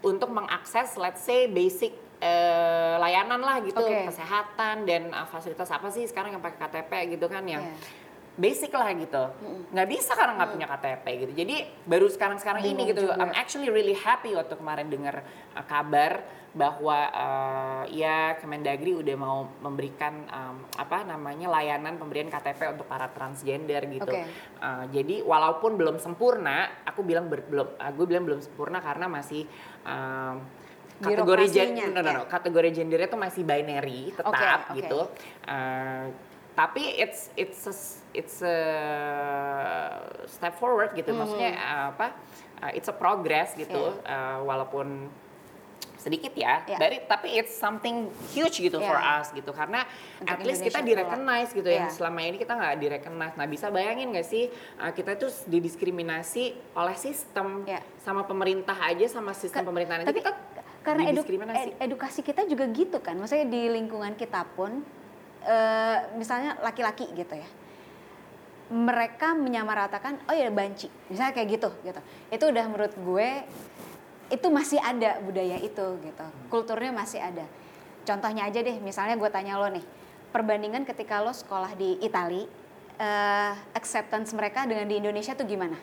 untuk 0.00 0.32
mengakses, 0.32 0.96
let's 0.96 1.20
say 1.20 1.44
basic 1.44 1.92
eh, 2.18 2.96
layanan 2.96 3.36
lah 3.38 3.60
gitu, 3.60 3.76
Oke. 3.76 4.08
kesehatan 4.08 4.88
dan 4.88 5.12
uh, 5.12 5.28
fasilitas 5.28 5.68
apa 5.68 5.92
sih 5.92 6.08
sekarang 6.08 6.32
yang 6.32 6.40
pakai 6.40 6.56
KTP 6.56 7.20
gitu 7.20 7.28
kan 7.28 7.44
yang 7.44 7.60
Iya. 7.60 7.76
Basic 8.34 8.74
lah 8.74 8.90
gitu 8.98 9.24
nggak 9.70 9.88
bisa 9.90 10.12
karena 10.18 10.32
nggak 10.42 10.50
punya 10.50 10.66
KTP 10.66 11.04
gitu 11.22 11.32
jadi 11.38 11.56
baru 11.86 12.06
sekarang 12.10 12.38
sekarang 12.42 12.66
ini 12.66 12.90
gitu 12.90 13.06
juga. 13.06 13.22
I'm 13.22 13.30
actually 13.30 13.70
really 13.70 13.94
happy 13.94 14.34
waktu 14.34 14.58
kemarin 14.58 14.90
dengar 14.90 15.22
uh, 15.54 15.62
kabar 15.62 16.26
bahwa 16.54 16.98
uh, 17.10 17.82
ya 17.90 18.38
Kemendagri 18.38 18.94
udah 18.94 19.16
mau 19.18 19.50
memberikan 19.58 20.22
um, 20.30 20.62
apa 20.78 21.02
namanya 21.02 21.50
layanan 21.50 21.98
pemberian 21.98 22.30
KTP 22.30 22.78
untuk 22.78 22.86
para 22.86 23.10
transgender 23.10 23.82
gitu 23.90 24.06
Oke. 24.06 24.22
Uh, 24.62 24.86
jadi 24.94 25.26
walaupun 25.26 25.74
belum 25.74 25.98
sempurna 25.98 26.70
aku 26.86 27.02
bilang 27.02 27.26
ber- 27.26 27.46
belum 27.50 27.74
aku 27.74 28.06
bilang 28.06 28.22
belum 28.22 28.38
sempurna 28.38 28.78
karena 28.78 29.10
masih 29.10 29.50
um, 29.82 30.46
kategori 31.02 31.44
gen- 31.50 31.74
no, 31.90 31.90
no, 31.90 32.00
no, 32.06 32.22
ya. 32.22 32.30
kategori 32.30 32.70
gendernya 32.70 33.08
tuh 33.10 33.18
masih 33.18 33.42
binary 33.42 34.14
tetap 34.14 34.70
oke. 34.70 34.78
gitu 34.78 35.00
Uh, 35.44 36.08
tapi 36.54 36.82
it's 36.94 37.34
it's 37.34 37.60
a, 37.64 37.74
it's 38.12 38.38
a 38.40 38.58
step 40.26 40.54
forward 40.54 40.94
gitu 40.94 41.10
maksudnya 41.10 41.54
uh, 41.54 41.86
apa 41.90 42.14
uh, 42.60 42.70
it's 42.72 42.86
a 42.86 42.94
progress 42.94 43.52
gitu 43.54 43.94
Iya. 43.96 44.06
uh, 44.06 44.38
walaupun 44.42 45.10
sedikit 45.96 46.36
ya, 46.36 46.60
Iya. 46.62 46.76
dari 46.76 46.96
tapi 47.02 47.32
it's 47.32 47.56
something 47.56 48.06
huge 48.30 48.60
gitu 48.60 48.76
for 48.76 48.92
Iya. 48.92 49.18
us 49.18 49.32
gitu 49.32 49.50
karena 49.50 49.88
Untuk 50.20 50.30
at 50.30 50.44
least 50.44 50.60
kita 50.60 50.78
Indonesia 50.78 51.00
direcognize 51.00 51.50
gitu 51.50 51.64
yang 51.66 51.88
Iya. 51.88 51.96
selama 51.96 52.20
ini 52.20 52.36
kita 52.36 52.52
nggak 52.52 52.74
direcognize. 52.76 53.34
Nah 53.34 53.46
bisa 53.48 53.66
bayangin 53.72 54.12
nggak 54.12 54.28
sih 54.28 54.52
uh, 54.78 54.92
kita 54.92 55.16
tuh 55.16 55.32
didiskriminasi 55.48 56.44
oleh 56.72 56.92
sistem 56.94 57.64
Iya. 57.64 57.80
sama 57.98 58.22
pemerintah 58.22 58.76
aja 58.76 59.08
sama 59.08 59.32
sistem 59.32 59.64
Ke- 59.64 59.68
pemerintahan 59.72 60.04
tapi 60.04 60.20
kita 60.20 60.32
karena 60.84 61.08
edu- 61.08 61.24
edukasi 61.80 62.20
kita 62.20 62.44
juga 62.44 62.68
gitu 62.68 63.00
kan 63.00 63.16
maksudnya 63.16 63.48
di 63.48 63.72
lingkungan 63.72 64.12
kita 64.12 64.44
pun 64.52 64.84
eh, 65.44 65.98
misalnya 66.14 66.56
laki-laki 66.58 67.06
gitu 67.12 67.34
ya. 67.34 67.48
Mereka 68.64 69.36
menyamaratakan 69.36 70.24
oh 70.24 70.34
ya 70.34 70.48
banci. 70.48 70.88
Misalnya 71.06 71.32
kayak 71.32 71.48
gitu 71.52 71.68
gitu. 71.84 72.00
Itu 72.32 72.44
udah 72.48 72.64
menurut 72.64 72.94
gue 72.96 73.28
itu 74.32 74.46
masih 74.48 74.80
ada 74.80 75.20
budaya 75.20 75.60
itu 75.60 75.86
gitu. 76.00 76.26
Kulturnya 76.48 76.90
masih 76.90 77.20
ada. 77.20 77.44
Contohnya 78.04 78.48
aja 78.48 78.60
deh 78.60 78.76
misalnya 78.80 79.16
gue 79.16 79.28
tanya 79.28 79.56
lo 79.56 79.68
nih 79.68 79.84
perbandingan 80.28 80.82
ketika 80.82 81.20
lo 81.20 81.30
sekolah 81.30 81.72
di 81.72 82.00
Itali 82.00 82.48
eh, 82.96 83.52
acceptance 83.72 84.32
mereka 84.32 84.64
dengan 84.64 84.88
di 84.88 84.96
Indonesia 84.96 85.32
tuh 85.32 85.44
gimana? 85.44 85.76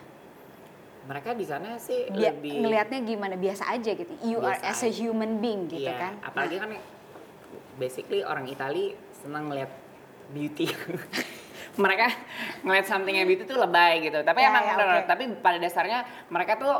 Mereka 1.01 1.33
di 1.33 1.45
sana 1.45 1.77
sih 1.77 2.09
Bia- 2.09 2.29
lebih 2.29 2.61
ngelihatnya 2.61 2.99
gimana? 3.01 3.33
Biasa 3.33 3.73
aja 3.73 3.91
gitu. 3.93 4.09
You 4.21 4.41
are 4.41 4.57
as 4.59 4.81
a 4.81 4.89
human 4.89 5.37
being 5.37 5.65
gitu 5.65 5.85
Iya, 5.85 5.97
kan? 5.97 6.13
apalagi 6.21 6.57
Nah, 6.57 6.61
kan 6.65 6.69
basically 7.77 8.21
orang 8.21 8.45
Itali 8.45 8.93
senang 9.21 9.47
ngeliat 9.47 9.71
beauty. 10.29 10.67
mereka 11.83 12.11
ngeliat 12.61 12.83
something 12.83 13.15
yang 13.15 13.23
beauty 13.23 13.45
tuh 13.45 13.55
lebay 13.55 14.03
gitu. 14.03 14.19
Tapi 14.19 14.39
Ya, 14.39 14.49
emang 14.49 14.63
ya, 14.65 14.73
no, 14.75 14.83
no, 14.83 14.93
oke. 14.97 15.07
tapi 15.07 15.23
pada 15.39 15.57
dasarnya 15.57 15.99
mereka 16.27 16.57
tuh 16.57 16.75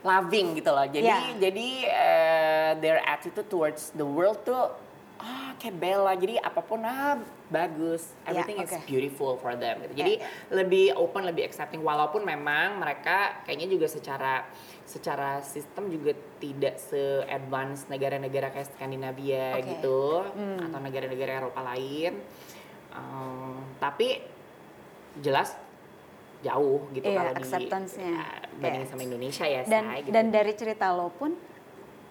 loving 0.00 0.56
gitu 0.56 0.70
loh. 0.70 0.86
Jadi 0.86 1.04
Ya. 1.04 1.20
jadi 1.36 1.68
eh, 1.84 2.70
their 2.80 2.98
attitude 3.04 3.46
towards 3.46 3.92
the 3.92 4.06
world 4.06 4.40
tuh 4.42 4.72
kayak 5.60 5.76
Bella. 5.76 6.12
Jadi 6.12 6.34
apa 6.36 6.60
pun 6.60 6.80
ah 6.80 7.20
bagus. 7.46 8.16
Ya, 8.24 8.32
Everything 8.32 8.58
is 8.58 8.72
oke. 8.72 8.80
beautiful 8.84 9.36
for 9.36 9.52
them 9.54 9.84
gitu. 9.84 9.92
Ya, 9.92 9.98
Jadi 10.00 10.14
ya. 10.16 10.26
lebih 10.50 10.96
open, 10.96 11.22
lebih 11.22 11.44
accepting 11.44 11.80
walaupun 11.80 12.24
memang 12.24 12.80
mereka 12.80 13.44
kayaknya 13.44 13.68
juga 13.68 13.86
secara 13.86 14.48
secara 14.82 15.38
sistem 15.40 15.86
juga 15.86 16.10
tidak 16.40 16.80
se-advance 16.80 17.86
negara-negara 17.86 18.50
kayak 18.50 18.74
Skandinavia 18.74 19.54
Oke. 19.54 19.70
gitu 19.70 20.24
Hmm. 20.26 20.66
atau 20.66 20.78
negara-negara 20.80 21.38
Eropa 21.38 21.60
lain. 21.62 22.18
Um, 22.90 23.60
tapi 23.78 24.18
jelas 25.16 25.54
jauh 26.40 26.88
gitu 26.90 27.04
Iya, 27.04 27.16
kalau 27.16 27.32
di 27.32 27.38
acceptance-nya. 27.38 28.08
ya, 28.08 28.24
bandingin 28.56 28.82
Iya. 28.82 28.90
sama 28.90 29.02
Indonesia 29.04 29.44
ya, 29.44 29.60
dan 29.62 29.84
Say, 29.86 29.98
gitu. 30.00 30.10
dan 30.10 30.24
dari 30.30 30.52
cerita 30.56 30.86
lo 30.90 31.12
pun 31.12 31.36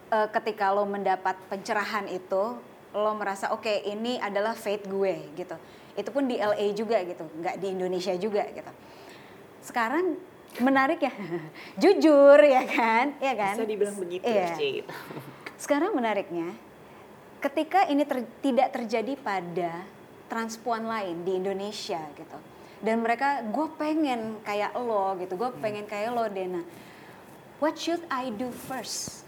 eh, 0.09 0.27
ketika 0.31 0.69
lo 0.69 0.85
mendapat 0.85 1.35
pencerahan 1.45 2.05
itu 2.07 2.57
lo 2.91 3.11
merasa 3.13 3.51
oke 3.51 3.69
ini 3.85 4.17
adalah 4.17 4.53
fate 4.53 4.85
gue 4.85 5.15
gitu 5.35 5.55
itu 5.93 6.09
pun 6.09 6.25
di 6.25 6.35
LA 6.35 6.73
juga 6.73 6.97
gitu 7.01 7.21
nggak 7.21 7.55
di 7.57 7.67
Indonesia 7.69 8.13
juga 8.15 8.47
gitu 8.47 8.71
sekarang 9.61 10.17
menarik 10.57 10.97
ya 10.99 11.13
jujur 11.81 12.39
ya 12.39 12.65
kan 12.65 13.13
ya 13.19 13.33
kan 13.33 13.53
bisa 13.53 13.65
dibilang 13.65 13.97
begitu 13.97 14.25
Iya. 14.25 14.55
sih. 14.55 14.81
Sekarang 15.59 15.91
menariknya, 15.91 16.55
ketika 17.37 17.83
ini 17.83 18.07
ter- 18.07 18.23
tidak 18.39 18.71
terjadi 18.71 19.19
pada 19.19 19.83
transpuan 20.25 20.87
lain 20.87 21.27
di 21.27 21.35
Indonesia 21.35 21.99
gitu, 22.15 22.39
dan 22.79 23.03
mereka, 23.03 23.43
gue 23.43 23.67
pengen 23.75 24.39
kayak 24.39 24.71
lo 24.73 25.19
gitu, 25.19 25.35
gue 25.35 25.51
pengen 25.59 25.83
kayak 25.83 26.15
lo 26.15 26.31
Dena. 26.31 26.63
What 27.59 27.75
should 27.75 27.99
I 28.07 28.31
do 28.31 28.55
first? 28.55 29.27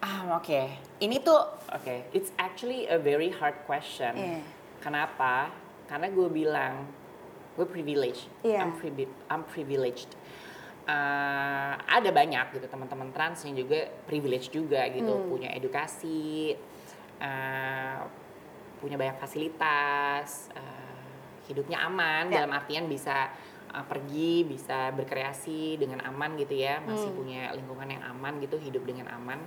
Ah, 0.00 0.40
oke. 0.40 0.72
Ini 0.94 1.16
tuh 1.20 1.40
oke, 1.74 2.14
it's 2.14 2.30
actually 2.38 2.86
a 2.86 2.96
very 2.96 3.28
hard 3.28 3.58
question. 3.66 4.14
Iya. 4.14 4.38
Kenapa? 4.78 5.50
Karena 5.90 6.06
gue 6.06 6.28
bilang 6.28 6.86
gue 7.54 7.66
privileged. 7.66 8.30
Iya. 8.42 8.62
I'm, 8.62 8.72
privi- 8.78 9.10
I'm 9.26 9.42
privileged. 9.42 10.14
Uh, 10.84 11.74
ada 11.88 12.12
banyak 12.12 12.60
gitu 12.60 12.66
teman-teman 12.68 13.08
trans 13.10 13.40
yang 13.42 13.56
juga 13.56 13.88
privilege 14.04 14.52
juga 14.52 14.84
gitu, 14.92 15.16
Hmm. 15.16 15.32
punya 15.32 15.48
edukasi, 15.50 16.52
uh, 17.24 18.04
punya 18.78 19.00
banyak 19.00 19.16
fasilitas, 19.16 20.52
uh, 20.52 21.08
hidupnya 21.48 21.80
aman 21.80 22.28
Ya. 22.28 22.44
dalam 22.44 22.52
artian 22.52 22.84
bisa 22.84 23.32
uh, 23.72 23.80
pergi, 23.88 24.44
bisa 24.44 24.92
berkreasi 24.92 25.80
dengan 25.80 26.04
aman 26.04 26.36
gitu 26.36 26.52
ya, 26.52 26.84
masih 26.84 27.08
Hmm. 27.10 27.18
punya 27.18 27.42
lingkungan 27.56 27.88
yang 27.88 28.04
aman 28.04 28.38
gitu, 28.44 28.60
hidup 28.60 28.84
dengan 28.84 29.08
aman 29.08 29.40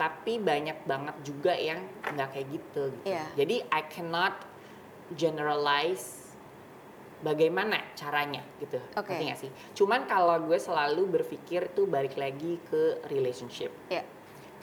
tapi 0.00 0.40
banyak 0.40 0.88
banget 0.88 1.12
juga 1.20 1.52
yang 1.52 1.84
nggak 2.00 2.28
kayak 2.32 2.48
gitu 2.48 2.88
gitu. 2.88 3.04
Iya. 3.04 3.24
Jadi 3.36 3.56
I 3.68 3.82
cannot 3.92 4.32
generalize 5.12 6.32
bagaimana 7.20 7.84
caranya 7.92 8.40
gitu. 8.56 8.80
Oke. 8.96 9.12
Ngerti 9.12 9.44
sih? 9.46 9.50
Cuman 9.76 10.08
kalau 10.08 10.40
gue 10.48 10.56
selalu 10.56 11.20
berpikir 11.20 11.68
tuh 11.76 11.84
balik 11.84 12.16
lagi 12.16 12.56
ke 12.72 13.04
relationship. 13.12 13.68
Ya, 13.92 14.00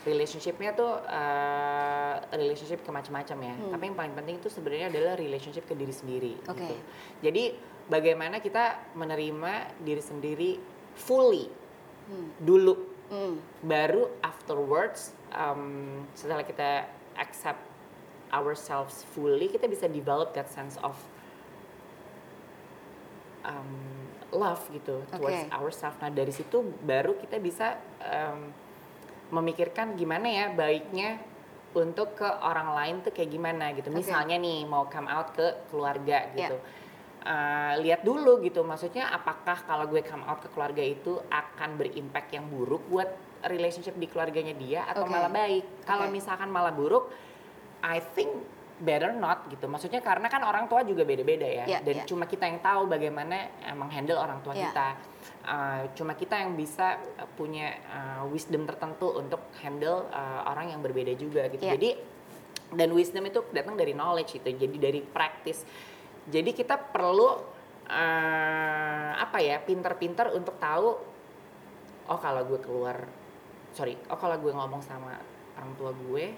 Relationshipnya 0.07 0.71
tuh 0.71 1.03
eh, 1.03 2.13
relationship 2.33 2.81
ke 2.81 2.89
macam-macam 2.89 3.37
ya. 3.43 3.53
Hmm. 3.59 3.71
Tapi 3.75 3.83
yang 3.91 3.97
paling 3.97 4.13
penting 4.15 4.35
itu 4.39 4.47
sebenarnya 4.47 4.87
adalah 4.89 5.13
relationship 5.19 5.67
ke 5.67 5.75
diri 5.75 5.91
sendiri 5.91 6.33
Oke. 6.47 6.57
gitu. 6.57 6.75
Jadi 7.21 7.43
bagaimana 7.85 8.39
kita 8.39 8.93
menerima 8.97 9.53
diri 9.85 10.01
sendiri 10.01 10.51
fully 10.97 11.45
Hmm. 12.07 12.31
dulu 12.39 12.73
Hmm. 13.11 13.35
baru 13.59 14.07
afterwards 14.23 15.11
um, 15.33 16.03
setelah 16.13 16.43
kita 16.43 16.85
accept 17.17 17.63
ourselves 18.31 19.07
fully 19.15 19.47
kita 19.47 19.65
bisa 19.71 19.87
develop 19.87 20.35
that 20.35 20.51
sense 20.51 20.75
of 20.83 20.95
um, 23.47 23.71
love 24.35 24.59
gitu 24.75 25.07
towards 25.07 25.47
Oke. 25.47 25.55
ourselves. 25.55 25.97
Nah 26.03 26.11
dari 26.11 26.35
situ 26.35 26.59
baru 26.83 27.15
kita 27.15 27.39
bisa 27.39 27.79
um, 28.03 28.51
memikirkan 29.31 29.95
gimana 29.95 30.27
ya 30.27 30.45
baiknya 30.51 31.19
untuk 31.75 32.15
ke 32.15 32.27
orang 32.27 32.73
lain 32.75 32.95
tuh 33.03 33.15
kayak 33.15 33.31
gimana 33.31 33.71
gitu. 33.75 33.87
Misalnya 33.91 34.35
nih 34.35 34.67
mau 34.67 34.87
come 34.91 35.07
out 35.07 35.31
ke 35.35 35.67
keluarga 35.71 36.27
gitu. 36.35 36.57
Uh, 37.27 37.75
lihat 37.83 38.07
dulu 38.07 38.39
gitu 38.39 38.63
maksudnya 38.63 39.11
apakah 39.11 39.59
kalau 39.67 39.83
gue 39.91 39.99
come 39.99 40.23
out 40.23 40.39
ke 40.39 40.47
keluarga 40.47 40.79
itu 40.79 41.19
akan 41.27 41.75
berimpact 41.75 42.31
yang 42.31 42.47
buruk 42.47 42.87
buat 42.87 43.09
relationship 43.45 43.93
di 43.95 44.09
keluarganya 44.09 44.57
dia 44.57 44.87
atau 44.89 45.05
Oke. 45.05 45.13
malah 45.13 45.29
baik 45.29 45.85
kalau 45.85 46.09
Oke. 46.09 46.15
misalkan 46.17 46.49
malah 46.49 46.73
buruk 46.73 47.11
I 47.85 48.01
think 48.01 48.29
better 48.77 49.09
not 49.09 49.49
gitu 49.49 49.65
maksudnya 49.65 50.01
karena 50.05 50.29
kan 50.29 50.45
orang 50.45 50.69
tua 50.69 50.85
juga 50.85 51.01
beda-beda 51.01 51.45
ya 51.45 51.65
Ya, 51.65 51.79
dan 51.81 52.01
ya. 52.01 52.05
cuma 52.05 52.29
kita 52.29 52.45
yang 52.45 52.61
tahu 52.61 52.85
bagaimana 52.85 53.49
eh, 53.61 53.73
menghandle 53.73 54.17
orang 54.17 54.41
tua 54.41 54.53
Ya. 54.57 54.69
kita 54.71 54.89
Uh, 55.47 55.87
cuma 55.95 56.11
kita 56.11 56.43
yang 56.43 56.59
bisa 56.59 56.99
uh, 57.15 57.23
punya 57.39 57.71
uh, 57.87 58.27
wisdom 58.27 58.67
tertentu 58.67 59.15
untuk 59.15 59.39
handle 59.63 60.03
uh, 60.11 60.43
orang 60.43 60.75
yang 60.75 60.83
berbeda 60.83 61.15
juga 61.15 61.47
gitu 61.47 61.63
Ya. 61.63 61.79
jadi 61.79 61.95
dan 62.75 62.91
wisdom 62.91 63.23
itu 63.23 63.39
datang 63.55 63.79
dari 63.79 63.95
knowledge 63.95 64.43
itu 64.43 64.51
jadi 64.59 64.75
dari 64.75 64.99
practice 64.99 65.63
jadi 66.27 66.51
kita 66.51 66.75
perlu 66.91 67.39
eh, 67.87 69.11
apa 69.15 69.39
ya 69.39 69.63
pinter-pinter 69.63 70.35
untuk 70.35 70.59
tahu 70.59 70.99
oh 72.07 72.19
kalau 72.19 72.43
gue 72.43 72.59
keluar 72.59 73.07
sorry 73.77 73.93
oh 74.09 74.17
kalau 74.17 74.41
gue 74.41 74.49
ngomong 74.49 74.81
sama 74.81 75.21
orang 75.53 75.71
tua 75.77 75.93
gue 75.93 76.33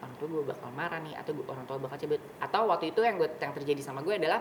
orang 0.00 0.14
tua 0.16 0.28
gue 0.32 0.42
bakal 0.48 0.70
marah 0.72 1.00
nih 1.04 1.14
atau 1.20 1.36
gue- 1.36 1.48
orang 1.52 1.64
tua 1.68 1.76
bakal 1.76 2.00
cabut 2.00 2.20
atau 2.40 2.62
waktu 2.72 2.96
itu 2.96 3.00
yang 3.04 3.20
gue 3.20 3.28
yang 3.36 3.52
terjadi 3.52 3.80
sama 3.84 4.00
gue 4.00 4.16
adalah 4.16 4.40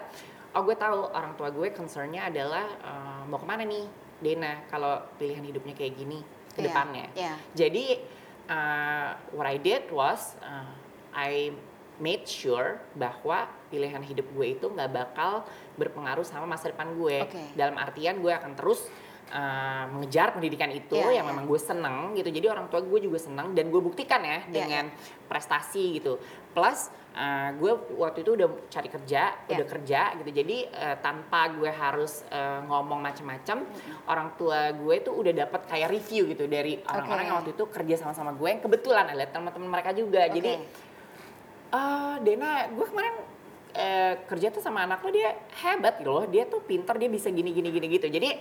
oh 0.56 0.64
gue 0.64 0.76
tahu 0.80 1.12
orang 1.12 1.36
tua 1.36 1.52
gue 1.52 1.68
concernnya 1.76 2.32
adalah 2.32 2.66
eh, 2.80 3.22
mau 3.28 3.36
ke 3.36 3.44
mana 3.44 3.68
nih 3.68 3.84
Dena 4.24 4.64
kalau 4.72 5.04
pilihan 5.20 5.44
hidupnya 5.44 5.76
kayak 5.76 5.94
gini 6.00 6.24
ke 6.56 6.66
depannya 6.66 7.06
iya. 7.14 7.38
jadi 7.54 8.02
uh, 8.50 9.14
what 9.36 9.46
I 9.46 9.62
did 9.62 9.92
was 9.94 10.34
uh, 10.42 10.66
I 11.14 11.54
made 11.98 12.26
sure 12.30 12.78
bahwa 12.94 13.50
pilihan 13.74 14.00
hidup 14.06 14.30
gue 14.32 14.48
itu 14.58 14.66
nggak 14.70 14.90
bakal 14.94 15.44
berpengaruh 15.76 16.24
sama 16.24 16.46
masa 16.46 16.70
depan 16.70 16.94
gue. 16.94 17.26
Oke. 17.26 17.44
Dalam 17.58 17.76
artian 17.78 18.22
gue 18.22 18.30
akan 18.30 18.54
terus 18.54 18.86
uh, 19.32 19.86
mengejar 19.92 20.36
pendidikan 20.36 20.72
itu 20.72 20.96
Iya, 20.96 21.22
yang 21.22 21.28
iya. 21.28 21.32
memang 21.32 21.46
gue 21.48 21.60
seneng 21.60 22.16
gitu. 22.16 22.30
Jadi 22.32 22.48
orang 22.48 22.68
tua 22.72 22.84
gue 22.84 23.00
juga 23.04 23.20
seneng 23.20 23.52
dan 23.52 23.68
gue 23.72 23.82
buktikan 23.82 24.22
ya 24.24 24.44
Iya, 24.48 24.52
dengan 24.52 24.86
prestasi 25.28 26.00
gitu. 26.00 26.20
Plus 26.56 26.90
uh, 27.16 27.50
gue 27.56 27.72
waktu 28.00 28.24
itu 28.24 28.32
udah 28.40 28.48
cari 28.72 28.90
kerja, 28.90 29.22
Iya. 29.48 29.56
udah 29.60 29.68
kerja 29.68 30.02
gitu. 30.24 30.30
Jadi 30.32 30.58
uh, 30.72 30.96
tanpa 31.04 31.52
gue 31.54 31.70
harus 31.70 32.24
uh, 32.32 32.63
ngomong 32.68 33.00
macem-macem, 33.04 33.63
orang 34.08 34.34
tua 34.40 34.72
gue 34.74 34.96
tuh 35.04 35.13
udah 35.13 35.34
dapat 35.48 35.62
kayak 35.68 35.90
review 35.92 36.28
gitu 36.32 36.48
dari 36.48 36.80
orang-orang 36.88 37.24
Oke. 37.24 37.30
yang 37.30 37.38
waktu 37.44 37.52
itu 37.56 37.63
kerja 37.68 37.96
sama-sama 38.00 38.32
gue 38.34 38.48
yang 38.48 38.62
kebetulan 38.63 39.06
ada 39.12 39.26
teman-teman 39.28 39.70
mereka 39.70 39.92
juga. 39.92 40.26
Jadi 40.28 40.52
Oke. 40.58 41.76
ah 41.76 42.16
Dena, 42.24 42.72
gue 42.72 42.86
kemarin 42.88 43.37
eh, 43.78 44.13
kerja 44.26 44.50
tuh 44.50 44.58
sama 44.58 44.90
anak 44.90 45.06
lo 45.06 45.13
dia 45.13 45.38
hebat 45.62 46.02
gitu 46.02 46.10
loh, 46.10 46.26
dia 46.26 46.50
tuh 46.50 46.66
pinter, 46.66 46.98
dia 46.98 47.06
bisa 47.06 47.30
gini 47.30 47.54
gini 47.54 47.70
gini 47.70 47.86
gitu. 47.94 48.10
Jadi 48.10 48.34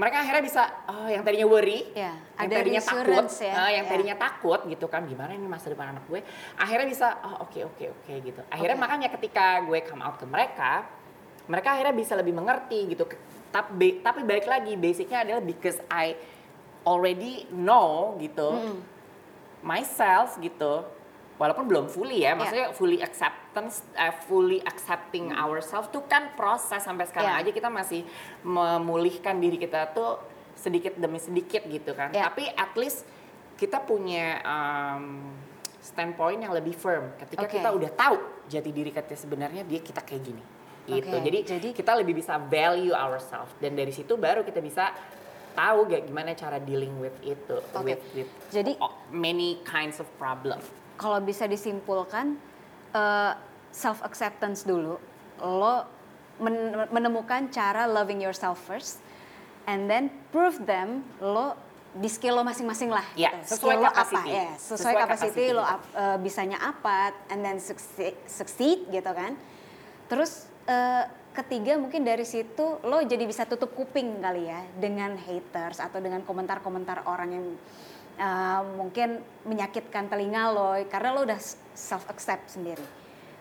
mereka 0.00 0.24
akhirnya 0.24 0.40
bisa, 0.40 0.62
oh 0.88 1.06
yang 1.12 1.20
tadinya 1.20 1.44
worry, 1.44 1.92
Ya, 1.92 2.16
yang 2.40 2.48
ada 2.48 2.54
tadinya 2.64 2.80
takut, 2.80 3.24
ya. 3.44 3.52
ah, 3.52 3.70
yang 3.70 3.84
Ya. 3.84 3.90
tadinya 3.92 4.16
takut 4.16 4.60
gitu 4.64 4.86
kan, 4.88 5.04
gimana 5.04 5.36
ini 5.36 5.44
masa 5.44 5.68
depan 5.68 5.92
anak 5.92 6.08
gue, 6.08 6.24
akhirnya 6.56 6.88
bisa, 6.88 7.06
oh 7.20 7.44
oke 7.44 7.60
oke 7.68 7.84
oke 7.84 8.12
gitu. 8.24 8.40
Akhirnya 8.48 8.76
Oke. 8.78 8.84
makanya 8.88 9.08
ketika 9.12 9.60
gue 9.68 9.78
come 9.84 10.00
out 10.00 10.16
ke 10.16 10.24
mereka, 10.24 10.88
mereka 11.44 11.68
akhirnya 11.76 11.94
bisa 11.94 12.16
lebih 12.16 12.32
mengerti 12.32 12.96
gitu. 12.96 13.04
Tapi 13.52 14.00
tapi 14.00 14.24
balik 14.24 14.48
lagi, 14.48 14.72
basicnya 14.74 15.24
adalah 15.24 15.42
because 15.44 15.76
I 15.92 16.16
already 16.88 17.44
know 17.52 18.16
gitu 18.16 18.48
Mm-mm. 18.48 18.80
myself 19.60 20.38
gitu 20.38 20.84
walaupun 21.38 21.64
belum 21.64 21.86
fully 21.86 22.20
Iya. 22.20 22.34
ya 22.34 22.36
maksudnya 22.36 22.66
fully 22.74 22.98
acceptance 22.98 23.86
eh, 23.94 24.12
fully 24.26 24.58
accepting 24.60 25.30
ourselves 25.30 25.86
tuh 25.88 26.02
kan 26.04 26.34
proses 26.34 26.82
sampai 26.82 27.06
sekarang 27.06 27.32
Iya. 27.32 27.42
aja 27.46 27.50
kita 27.54 27.70
masih 27.70 28.02
memulihkan 28.42 29.38
diri 29.38 29.56
kita 29.56 29.94
tuh 29.94 30.18
sedikit 30.58 30.98
demi 30.98 31.22
sedikit 31.22 31.62
gitu 31.64 31.94
kan 31.94 32.10
Iya. 32.10 32.26
tapi 32.26 32.44
at 32.44 32.74
least 32.74 33.06
kita 33.54 33.78
punya 33.80 34.42
um, 34.42 35.30
standpoint 35.78 36.42
yang 36.42 36.50
lebih 36.52 36.74
firm 36.74 37.14
ketika 37.16 37.46
Oke. 37.46 37.54
kita 37.56 37.68
udah 37.70 37.90
tahu 37.90 38.16
jati 38.46 38.70
diri 38.74 38.90
kita 38.90 39.14
sebenarnya 39.14 39.62
dia 39.62 39.78
kita 39.78 40.02
kayak 40.02 40.22
gini 40.26 40.42
gitu 40.88 41.14
Oke, 41.14 41.22
jadi, 41.22 41.38
jadi- 41.46 41.74
kita 41.76 41.92
lebih 41.94 42.18
bisa 42.18 42.34
value 42.40 42.96
ourselves 42.96 43.54
dan 43.62 43.78
dari 43.78 43.94
situ 43.94 44.18
baru 44.18 44.42
kita 44.42 44.58
bisa 44.58 44.90
tahu 45.52 45.86
gak 45.86 46.06
gimana 46.06 46.32
cara 46.32 46.58
dealing 46.58 46.98
with 46.98 47.14
itu 47.20 47.56
Oke. 47.74 47.82
with 47.84 48.02
with 48.14 48.30
Jadi- 48.50 48.78
many 49.10 49.58
kinds 49.62 49.98
of 49.98 50.06
problem 50.16 50.58
kalau 50.98 51.18
bisa 51.20 51.46
disimpulkan 51.46 52.34
self 53.70 54.02
acceptance 54.02 54.64
dulu 54.64 54.98
lo 55.38 55.74
men- 56.38 56.90
menemukan 56.90 57.46
cara 57.48 57.86
loving 57.86 58.18
yourself 58.18 58.58
first 58.58 58.98
and 59.64 59.86
then 59.86 60.10
prove 60.28 60.58
them 60.60 61.06
lo 61.18 61.54
di 61.90 62.06
skill 62.06 62.36
lo 62.36 62.42
masing-masing 62.42 62.90
lah 62.90 63.04
Ya, 63.14 63.32
gitu. 63.34 63.56
sesuai 63.56 63.74
skill 63.74 63.80
lo 63.80 63.86
apa 63.86 63.96
capacity. 63.96 64.30
ya 64.30 64.46
sesuai, 64.52 64.76
Sesuai 64.76 64.94
capacity, 64.94 65.08
capacity 65.30 65.44
lo 65.50 65.62
ap- 65.64 65.92
eh, 65.94 66.18
bisanya 66.18 66.58
apa 66.60 66.96
and 67.28 67.40
then 67.40 67.56
succeed, 67.58 68.14
succeed 68.24 68.78
gitu 68.88 69.10
kan 69.10 69.32
terus 70.06 70.46
eh, 70.64 71.04
ketiga 71.32 71.76
mungkin 71.76 72.02
dari 72.02 72.24
situ 72.24 72.82
lo 72.82 72.98
jadi 73.00 73.22
bisa 73.22 73.46
tutup 73.46 73.72
kuping 73.72 74.18
kali 74.18 74.46
ya 74.46 74.58
dengan 74.74 75.14
haters 75.16 75.78
atau 75.78 75.98
dengan 75.98 76.20
komentar-komentar 76.20 77.06
orang 77.06 77.30
yang 77.30 77.46
eh, 78.18 78.60
mungkin 78.74 79.22
menyakitkan 79.46 80.10
telinga 80.10 80.50
lo 80.50 80.74
karena 80.90 81.14
lo 81.14 81.22
udah 81.24 81.40
self 81.72 82.04
accept 82.10 82.58
sendiri. 82.58 82.84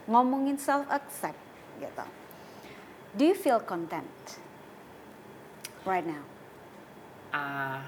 Ngomongin 0.07 0.61
self 0.61 0.87
accept 0.87 1.39
gitu. 1.81 2.05
Do 3.17 3.25
you 3.25 3.33
feel 3.33 3.57
content 3.59 4.13
right 5.83 6.05
now? 6.05 6.21
Ah, 7.33 7.81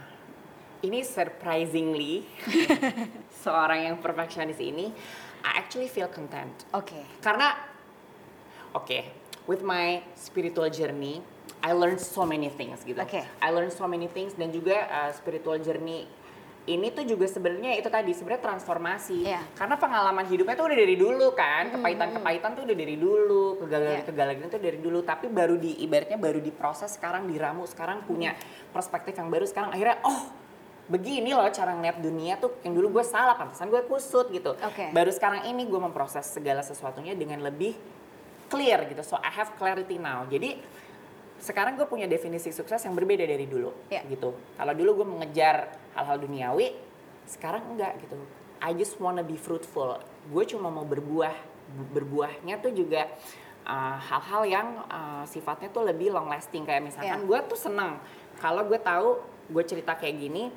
ini 0.84 1.06
surprisingly 1.06 2.28
seorang 3.44 3.88
yang 3.92 3.96
perfectionist 4.02 4.60
ini 4.60 4.92
I 5.44 5.60
actually 5.60 5.88
feel 5.88 6.12
content. 6.12 6.52
Oke. 6.76 7.06
Karena 7.24 7.56
oke 8.76 9.00
with 9.48 9.64
my 9.64 10.04
spiritual 10.16 10.68
journey 10.68 11.24
I 11.60 11.76
learned 11.76 12.00
so 12.00 12.24
many 12.24 12.48
things 12.48 12.84
gitu. 12.88 13.00
Oke. 13.00 13.24
I 13.24 13.50
learned 13.52 13.76
so 13.76 13.88
many 13.88 14.08
things 14.08 14.36
dan 14.36 14.52
juga 14.52 14.88
uh, 14.88 15.12
spiritual 15.12 15.60
journey 15.60 16.08
ini 16.70 16.94
tuh 16.94 17.02
juga 17.04 17.26
sebenarnya 17.26 17.74
itu 17.74 17.90
tadi 17.90 18.14
sebenarnya 18.14 18.44
transformasi 18.46 19.26
Iya. 19.26 19.42
karena 19.58 19.76
pengalaman 19.76 20.24
hidupnya 20.24 20.54
tuh 20.54 20.70
udah 20.70 20.78
dari 20.78 20.96
dulu 20.96 21.28
kan 21.34 21.74
kepahitan-kepahitan 21.74 22.52
tuh 22.54 22.64
udah 22.64 22.78
dari 22.78 22.96
dulu 22.96 23.44
Iya. 23.58 24.06
kegagalan-kegagalan 24.06 24.46
itu 24.46 24.60
dari 24.62 24.78
dulu 24.78 25.00
tapi 25.02 25.26
baru 25.28 25.58
di 25.58 25.82
ibaratnya 25.82 26.16
baru 26.16 26.38
diproses 26.38 26.94
sekarang 26.94 27.26
diramu 27.26 27.66
sekarang 27.66 28.06
punya 28.06 28.38
perspektif 28.70 29.18
yang 29.18 29.28
baru 29.28 29.44
sekarang 29.44 29.74
akhirnya 29.74 29.98
oh 30.06 30.30
begini 30.86 31.34
loh 31.34 31.46
cara 31.50 31.74
ngeliat 31.74 31.98
dunia 31.98 32.38
tuh 32.38 32.58
yang 32.62 32.74
dulu 32.74 32.98
gue 32.98 33.06
salah 33.06 33.34
pantesan 33.34 33.70
gue 33.70 33.82
kusut 33.86 34.30
gitu 34.30 34.54
Oke. 34.58 34.90
baru 34.90 35.10
sekarang 35.10 35.46
ini 35.46 35.66
gue 35.66 35.78
memproses 35.78 36.26
segala 36.26 36.62
sesuatunya 36.62 37.14
dengan 37.14 37.42
lebih 37.42 37.78
clear 38.50 38.90
gitu 38.90 39.06
so 39.06 39.18
I 39.18 39.30
have 39.30 39.54
clarity 39.54 40.02
now 40.02 40.26
jadi 40.26 40.58
sekarang 41.40 41.76
gue 41.76 41.84
punya 41.84 42.06
definisi 42.06 42.52
sukses 42.52 42.80
yang 42.80 42.94
berbeda 42.94 43.24
dari 43.24 43.44
dulu 43.44 43.72
Ya. 43.88 44.04
gitu 44.06 44.32
kalau 44.54 44.74
dulu 44.74 45.02
gue 45.02 45.08
mengejar 45.10 45.56
hal-hal 45.94 46.20
duniawi 46.20 46.76
sekarang 47.26 47.64
enggak 47.70 47.96
gitu 48.00 48.20
I 48.60 48.72
just 48.74 49.00
wanna 49.00 49.24
be 49.24 49.36
fruitful 49.36 49.98
gue 50.28 50.44
cuma 50.46 50.68
mau 50.68 50.84
berbuah 50.84 51.32
berbuahnya 51.88 52.60
tuh 52.60 52.74
juga 52.74 53.08
uh, 53.64 53.98
hal-hal 53.98 54.44
yang 54.44 54.68
uh, 54.86 55.24
sifatnya 55.24 55.70
tuh 55.70 55.86
lebih 55.86 56.10
long 56.10 56.28
lasting 56.28 56.64
kayak 56.64 56.84
misalkan 56.84 57.22
Ya. 57.22 57.26
gue 57.26 57.40
tuh 57.48 57.56
seneng 57.56 57.98
kalau 58.38 58.66
gue 58.66 58.78
tahu 58.78 59.22
gue 59.50 59.64
cerita 59.64 59.94
kayak 59.94 60.16
gini 60.18 60.52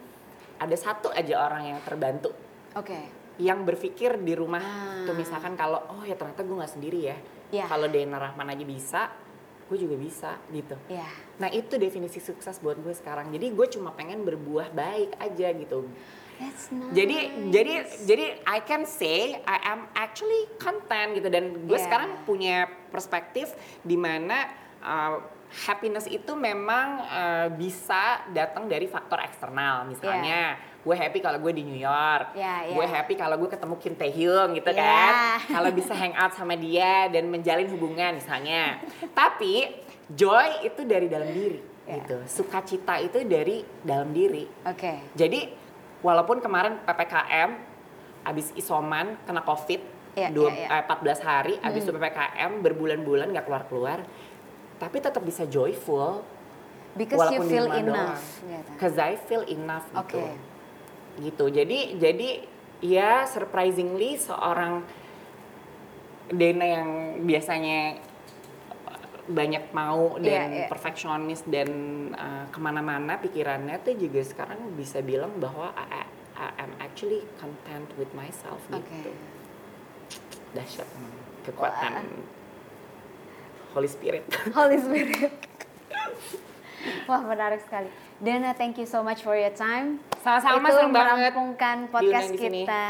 ada 0.56 0.74
satu 0.74 1.08
aja 1.10 1.42
orang 1.42 1.74
yang 1.74 1.78
terbantu 1.80 2.32
oke 2.72 2.98
yang 3.40 3.64
berpikir 3.64 4.18
di 4.18 4.34
rumah 4.34 4.60
Ah. 4.60 5.04
tuh 5.04 5.14
misalkan 5.14 5.54
kalau 5.54 5.80
oh 5.88 6.02
ya 6.02 6.14
ternyata 6.14 6.42
gue 6.42 6.56
nggak 6.56 6.72
sendiri 6.72 7.00
ya 7.02 7.16
Ya. 7.52 7.68
kalau 7.68 7.84
Dena 7.84 8.16
Rahman 8.16 8.48
aja 8.48 8.64
bisa 8.64 9.02
gue 9.72 9.88
juga 9.88 9.96
bisa 9.96 10.36
gitu. 10.52 10.76
Ya 10.92 11.08
nah 11.40 11.50
itu 11.50 11.74
definisi 11.74 12.22
sukses 12.22 12.62
buat 12.62 12.78
gue 12.78 12.94
sekarang. 12.94 13.34
Jadi 13.34 13.50
gue 13.50 13.66
cuma 13.74 13.90
pengen 13.96 14.22
berbuah 14.22 14.70
baik 14.70 15.16
aja 15.18 15.50
gitu. 15.56 15.90
That's 16.38 16.70
nice. 16.70 16.94
jadi 16.94 17.18
jadi 17.50 17.74
jadi 18.06 18.26
I 18.46 18.58
can 18.62 18.86
say 18.86 19.42
I 19.42 19.58
am 19.74 19.90
actually 19.98 20.46
content 20.62 21.18
gitu. 21.18 21.26
Dan 21.26 21.66
gue 21.66 21.74
Yeah. 21.74 21.86
sekarang 21.90 22.10
punya 22.22 22.70
perspektif 22.94 23.50
di 23.82 23.98
mana 23.98 24.54
uh, 24.78 25.18
happiness 25.66 26.08
itu 26.08 26.32
memang 26.32 27.02
uh, 27.10 27.48
bisa 27.52 28.22
datang 28.30 28.70
dari 28.70 28.86
faktor 28.86 29.18
eksternal. 29.20 29.84
Misalnya 29.90 30.56
gue 30.82 30.96
happy 30.98 31.22
kalau 31.22 31.38
gue 31.38 31.52
di 31.54 31.62
New 31.62 31.78
York 31.78 32.34
Yeah, 32.34 32.66
yeah. 32.66 32.74
gue 32.74 32.86
happy 32.86 33.14
kalau 33.14 33.38
gue 33.38 33.46
ketemu 33.46 33.74
Kim 33.78 33.94
Tae 33.94 34.10
Hyung 34.10 34.50
gitu 34.52 34.70
Yeah. 34.70 34.82
kan 34.82 35.12
kalau 35.58 35.70
bisa 35.70 35.94
hang 35.94 36.14
out 36.14 36.34
sama 36.34 36.58
dia 36.58 37.06
dan 37.06 37.30
menjalin 37.30 37.70
hubungan 37.70 38.18
misalnya 38.18 38.82
tapi 39.14 39.70
joy 40.10 40.66
itu 40.66 40.82
dari 40.82 41.06
dalam 41.06 41.30
diri 41.30 41.60
Yeah. 41.82 41.98
gitu 41.98 42.18
sukacita 42.30 43.02
itu 43.02 43.26
dari 43.26 43.62
dalam 43.82 44.10
diri 44.10 44.46
oke 44.62 45.18
jadi 45.18 45.50
walaupun 45.98 46.38
kemarin 46.38 46.78
PPKM 46.82 47.50
habis 48.22 48.54
isoman 48.54 49.18
kena 49.22 49.42
COVID 49.42 49.90
Iya, 50.12 50.28
dua, 50.28 50.52
iya. 50.52 50.68
eh, 50.68 50.84
14 50.84 51.24
hari 51.24 51.54
habis 51.58 51.82
itu 51.82 51.90
PPKM 51.90 52.60
berbulan-bulan 52.60 53.32
nggak 53.32 53.48
keluar-keluar 53.48 54.04
tapi 54.76 55.00
tetap 55.00 55.24
bisa 55.24 55.48
joyful 55.48 56.20
because 56.92 57.16
you 57.32 57.40
walaupun 57.40 57.48
di 57.48 57.52
feel 57.56 57.68
enough 57.72 58.20
doang. 58.20 58.50
gitu. 58.52 58.70
Cause 58.76 58.96
I 59.00 59.16
feel 59.16 59.40
enough 59.48 59.88
gitu. 59.88 60.20
Gitu. 61.18 61.44
Jadi 61.48 61.98
jadi 61.98 62.28
ya 62.80 63.26
surprisingly 63.26 64.16
seorang 64.16 64.82
Dena 66.32 66.64
yang 66.64 66.90
biasanya 67.22 68.00
banyak 69.22 69.70
mau 69.70 70.18
Iya, 70.18 70.24
dan 70.26 70.48
iya. 70.50 70.66
perfeksionis 70.66 71.46
dan 71.46 71.70
uh, 72.10 72.44
ke 72.50 72.58
mana-mana 72.58 73.20
pikirannya 73.22 73.78
tuh 73.78 73.94
juga 73.94 74.18
sekarang 74.24 74.74
bisa 74.74 74.98
bilang 74.98 75.38
bahwa 75.38 75.70
I, 75.78 76.02
I- 76.02 76.10
I 76.32 76.48
am 76.58 76.72
actually 76.80 77.22
content 77.38 77.86
with 77.94 78.10
myself 78.18 78.58
Oke. 78.72 78.82
gitu. 78.82 79.12
Dahsyat 80.56 80.88
kekuatan 81.44 82.02
Holy 83.76 83.86
Spirit. 83.86 84.26
Holy 84.58 84.80
Spirit. 84.80 85.32
Wah 87.08 87.22
menarik 87.22 87.62
sekali. 87.62 87.88
Dana, 88.18 88.56
thank 88.58 88.74
you 88.80 88.88
so 88.88 89.04
much 89.06 89.22
for 89.22 89.38
your 89.38 89.52
time. 89.54 90.02
Sama-sama, 90.22 90.70
Itu 90.70 90.86
banget 90.88 91.34
merampungkan 91.34 91.76
podcast 91.90 92.30
kita 92.30 92.84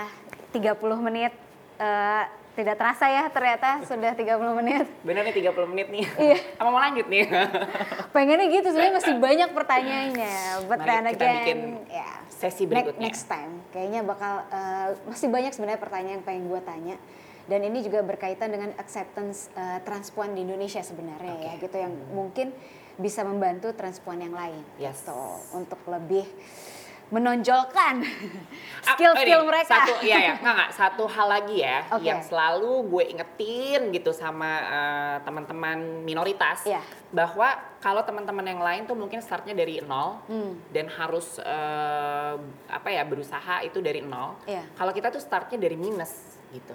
30 0.53 1.01
menit. 1.01 1.33
Eh, 1.77 2.25
tidak 2.53 2.77
terasa 2.77 3.09
ya 3.09 3.33
ternyata 3.33 3.81
sudah 3.83 4.13
30 4.13 4.53
menit. 4.53 4.85
Bener 5.01 5.25
nih 5.25 5.41
30 5.41 5.65
menit 5.67 5.89
nih. 5.89 6.05
Iya. 6.05 6.39
Apa 6.61 6.69
mau 6.69 6.77
lanjut 6.79 7.09
nih? 7.09 7.25
Pengennya 8.15 8.47
gitu 8.53 8.69
sebenarnya 8.69 8.95
masih 8.95 9.15
banyak 9.17 9.51
pertanyaannya. 9.51 10.35
But 10.69 10.79
Mari 10.79 10.89
then 10.93 11.05
kita 11.09 11.25
again, 11.25 11.37
bikin 11.41 11.59
ya 11.89 12.09
sesi 12.29 12.63
berikutnya. 12.69 13.01
next 13.01 13.25
time. 13.25 13.65
Kayaknya 13.73 14.01
bakal 14.05 14.33
eh, 14.47 14.89
masih 15.09 15.29
banyak 15.33 15.53
sebenarnya 15.57 15.81
pertanyaan 15.81 16.21
yang 16.21 16.25
pengen 16.25 16.45
gue 16.47 16.61
tanya. 16.63 16.97
dan 17.43 17.59
ini 17.59 17.83
juga 17.83 18.07
berkaitan 18.07 18.55
dengan 18.55 18.71
acceptance 18.79 19.51
uh, 19.59 19.83
transpuan 19.83 20.31
di 20.31 20.47
Indonesia 20.47 20.79
sebenarnya 20.79 21.43
ya 21.43 21.53
Oke. 21.53 21.67
gitu 21.67 21.75
yang 21.75 21.91
mungkin 22.15 22.55
bisa 22.95 23.27
membantu 23.27 23.75
transpuan 23.75 24.23
yang 24.23 24.31
lain 24.31 24.63
Yes. 24.79 25.03
gitu 25.03 25.19
untuk 25.51 25.83
lebih 25.91 26.23
menonjolkan 27.13 28.01
skill-skill 28.89 29.45
ini, 29.45 29.49
mereka. 29.53 29.69
Satu, 29.85 29.93
iya 30.01 30.17
ya, 30.19 30.35
nggak 30.41 30.55
nggak. 30.57 30.71
Satu 30.81 31.05
hal 31.05 31.29
lagi 31.29 31.61
ya, 31.61 31.85
Oke. 31.93 32.09
yang 32.09 32.25
selalu 32.25 32.89
gue 32.89 33.05
ingetin 33.13 33.93
gitu 33.93 34.11
sama 34.11 34.51
eh, 34.65 35.17
teman-teman 35.23 36.01
minoritas, 36.03 36.65
Iya. 36.65 36.81
bahwa 37.13 37.53
kalau 37.79 38.01
teman-teman 38.01 38.49
yang 38.49 38.65
lain 38.65 38.83
tuh 38.89 38.97
mungkin 38.97 39.21
startnya 39.21 39.53
dari 39.53 39.85
nol 39.85 40.25
Hmm. 40.25 40.57
dan 40.73 40.89
harus 40.89 41.37
eh, 41.37 42.35
apa 42.73 42.89
ya 42.89 43.05
berusaha 43.05 43.61
itu 43.61 43.85
dari 43.85 44.01
nol. 44.01 44.41
Iya. 44.49 44.65
Kalau 44.73 44.91
kita 44.91 45.13
tuh 45.13 45.21
startnya 45.21 45.61
dari 45.61 45.77
minus 45.77 46.41
gitu. 46.49 46.73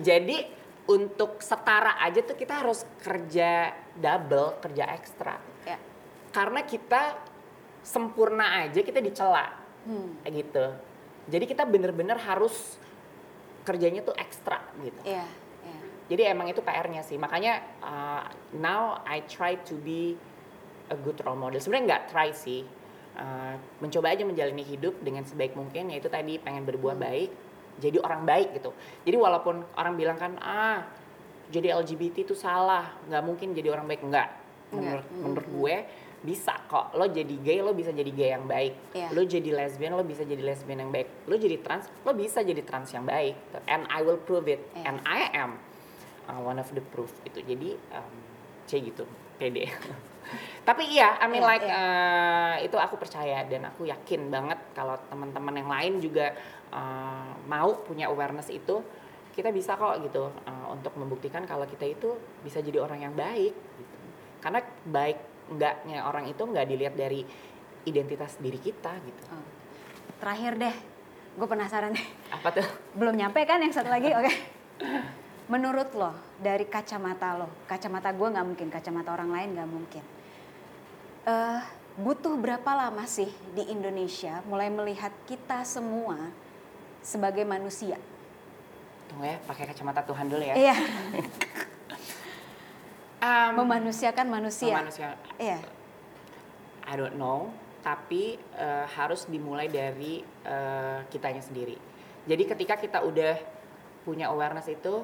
Jadi 0.00 0.56
untuk 0.88 1.44
setara 1.44 2.00
aja 2.00 2.24
tuh 2.24 2.32
kita 2.32 2.64
harus 2.64 2.80
kerja 3.04 3.68
double, 3.92 4.56
kerja 4.64 4.88
ekstra. 4.96 5.36
Ya. 5.68 5.76
Karena 6.32 6.64
kita 6.64 7.12
sempurna 7.84 8.64
aja 8.64 8.80
kita 8.80 9.00
dicela 9.00 9.57
Hmm. 9.88 10.20
gitu. 10.28 10.66
Jadi 11.28 11.44
kita 11.48 11.64
bener-bener 11.64 12.20
harus 12.20 12.76
kerjanya 13.64 14.04
tuh 14.04 14.12
ekstra 14.16 14.60
gitu. 14.84 15.00
Iya, 15.04 15.24
iya. 15.64 15.78
Jadi 16.08 16.22
emang 16.24 16.48
itu 16.48 16.60
PR-nya 16.64 17.04
sih. 17.04 17.16
Makanya 17.20 17.60
uh, 17.80 18.24
now 18.56 19.00
I 19.04 19.24
try 19.28 19.60
to 19.68 19.76
be 19.80 20.16
a 20.88 20.96
good 20.96 21.20
role 21.24 21.36
model. 21.36 21.60
Sebenarnya 21.60 21.84
nggak 21.96 22.04
try 22.12 22.32
sih. 22.32 22.64
Uh, 23.18 23.58
mencoba 23.82 24.14
aja 24.14 24.22
menjalani 24.24 24.64
hidup 24.64 24.96
dengan 25.04 25.24
sebaik 25.24 25.52
mungkin. 25.52 25.92
Yaitu 25.92 26.08
tadi 26.08 26.40
pengen 26.40 26.64
berbuat 26.64 26.96
baik. 26.96 27.30
Jadi 27.80 28.00
orang 28.00 28.24
baik 28.24 28.56
gitu. 28.56 28.72
Jadi 29.04 29.16
walaupun 29.16 29.64
orang 29.76 29.94
bilang 29.96 30.16
kan 30.16 30.32
ah 30.40 30.84
jadi 31.48 31.72
LGBT 31.80 32.28
itu 32.28 32.36
salah, 32.36 32.92
nggak 33.08 33.24
mungkin 33.24 33.56
jadi 33.56 33.72
orang 33.72 33.88
baik. 33.88 34.04
Nggak. 34.04 34.28
Menurut, 34.68 35.04
Nggak. 35.08 35.20
menurut 35.24 35.46
gue 35.48 35.76
bisa 36.18 36.54
kok. 36.66 36.94
Lo 36.98 37.06
jadi 37.06 37.34
gay, 37.38 37.62
lo 37.62 37.70
bisa 37.70 37.94
jadi 37.94 38.10
gay 38.10 38.34
yang 38.34 38.46
baik. 38.50 38.74
Iya. 38.94 39.08
Lo 39.14 39.22
jadi 39.22 39.50
lesbian, 39.54 39.94
lo 39.94 40.02
bisa 40.02 40.26
jadi 40.26 40.42
lesbian 40.42 40.82
yang 40.82 40.90
baik. 40.90 41.28
Lo 41.30 41.38
jadi 41.38 41.56
trans, 41.62 41.86
lo 42.02 42.10
bisa 42.14 42.42
jadi 42.42 42.62
trans 42.66 42.90
yang 42.90 43.06
baik. 43.06 43.38
And 43.70 43.86
I 43.86 44.02
will 44.02 44.18
prove 44.18 44.50
it. 44.50 44.62
Iya. 44.74 44.84
And 44.90 44.96
I 45.06 45.20
am 45.34 45.50
uh, 46.26 46.40
one 46.42 46.58
of 46.58 46.68
the 46.74 46.82
proof 46.82 47.14
gitu. 47.22 47.38
Jadi 47.46 47.78
um, 47.94 48.14
kayak 48.66 48.82
gitu, 48.94 49.04
pede. 49.38 49.70
Tapi 50.68 50.84
iya, 50.92 51.16
I 51.16 51.26
mean 51.30 51.40
Iya, 51.40 51.48
like 51.48 51.64
iya. 51.64 51.80
uh, 51.80 52.54
itu 52.60 52.76
aku 52.76 53.00
percaya 53.00 53.40
dan 53.48 53.72
aku 53.72 53.88
yakin 53.88 54.28
banget 54.28 54.60
kalau 54.76 55.00
teman-teman 55.08 55.54
yang 55.56 55.70
lain 55.72 55.92
juga 56.04 56.36
uh, 56.68 57.32
mau 57.48 57.80
punya 57.80 58.12
awareness 58.12 58.52
itu, 58.52 58.84
kita 59.32 59.48
bisa 59.54 59.78
kok 59.80 60.02
gitu 60.04 60.28
uh, 60.28 60.66
untuk 60.68 60.92
membuktikan 61.00 61.48
kalau 61.48 61.64
kita 61.64 61.88
itu 61.88 62.12
bisa 62.44 62.60
jadi 62.60 62.84
orang 62.84 63.08
yang 63.08 63.14
baik. 63.16 63.54
Gitu. 63.56 63.96
Karena 64.44 64.60
baik 64.84 65.37
enggaknya 65.48 66.04
orang 66.04 66.28
itu 66.28 66.42
nggak 66.44 66.66
dilihat 66.68 66.94
dari 66.94 67.24
identitas 67.88 68.36
diri 68.38 68.60
kita 68.60 68.92
gitu. 69.00 69.22
Oh. 69.32 69.46
Terakhir 70.20 70.60
deh, 70.60 70.76
gue 71.38 71.48
penasaran 71.48 71.94
deh. 71.94 72.06
Apa 72.34 72.48
tuh? 72.52 72.68
Belum 72.92 73.16
nyampe 73.16 73.40
kan 73.48 73.62
yang 73.62 73.72
satu 73.72 73.88
lagi, 73.88 74.12
oke? 74.12 74.32
Menurut 75.48 75.88
lo, 75.96 76.12
dari 76.36 76.68
kacamata 76.68 77.38
lo, 77.40 77.48
kacamata 77.64 78.12
gue 78.12 78.28
nggak 78.28 78.46
mungkin, 78.46 78.68
kacamata 78.68 79.16
orang 79.16 79.30
lain 79.32 79.48
nggak 79.56 79.70
mungkin. 79.70 80.04
Eh, 81.24 81.60
butuh 81.96 82.36
berapa 82.36 82.70
lama 82.76 83.08
sih 83.08 83.32
di 83.56 83.64
Indonesia 83.72 84.44
mulai 84.44 84.68
melihat 84.68 85.10
kita 85.24 85.64
semua 85.64 86.30
sebagai 87.00 87.48
manusia? 87.48 87.96
Tunggu 89.08 89.24
ya, 89.24 89.40
pakai 89.48 89.64
kacamata 89.72 90.04
Tuhan 90.04 90.28
dulu 90.28 90.44
ya. 90.44 90.54
Iya, 90.54 90.76
Um, 93.18 93.66
memanusiakan 93.66 94.26
manusia. 94.30 94.78
manusia 94.78 95.18
Iya, 95.42 95.58
I 96.86 96.94
don't 96.94 97.18
know, 97.18 97.50
tapi 97.82 98.38
eh, 98.38 98.86
harus 98.94 99.26
dimulai 99.26 99.66
dari 99.66 100.22
eh, 100.46 101.00
kitanya 101.10 101.42
sendiri. 101.42 101.74
Jadi 102.30 102.42
ketika 102.46 102.78
kita 102.78 103.02
udah 103.02 103.34
punya 104.06 104.30
awareness 104.30 104.70
itu, 104.70 105.02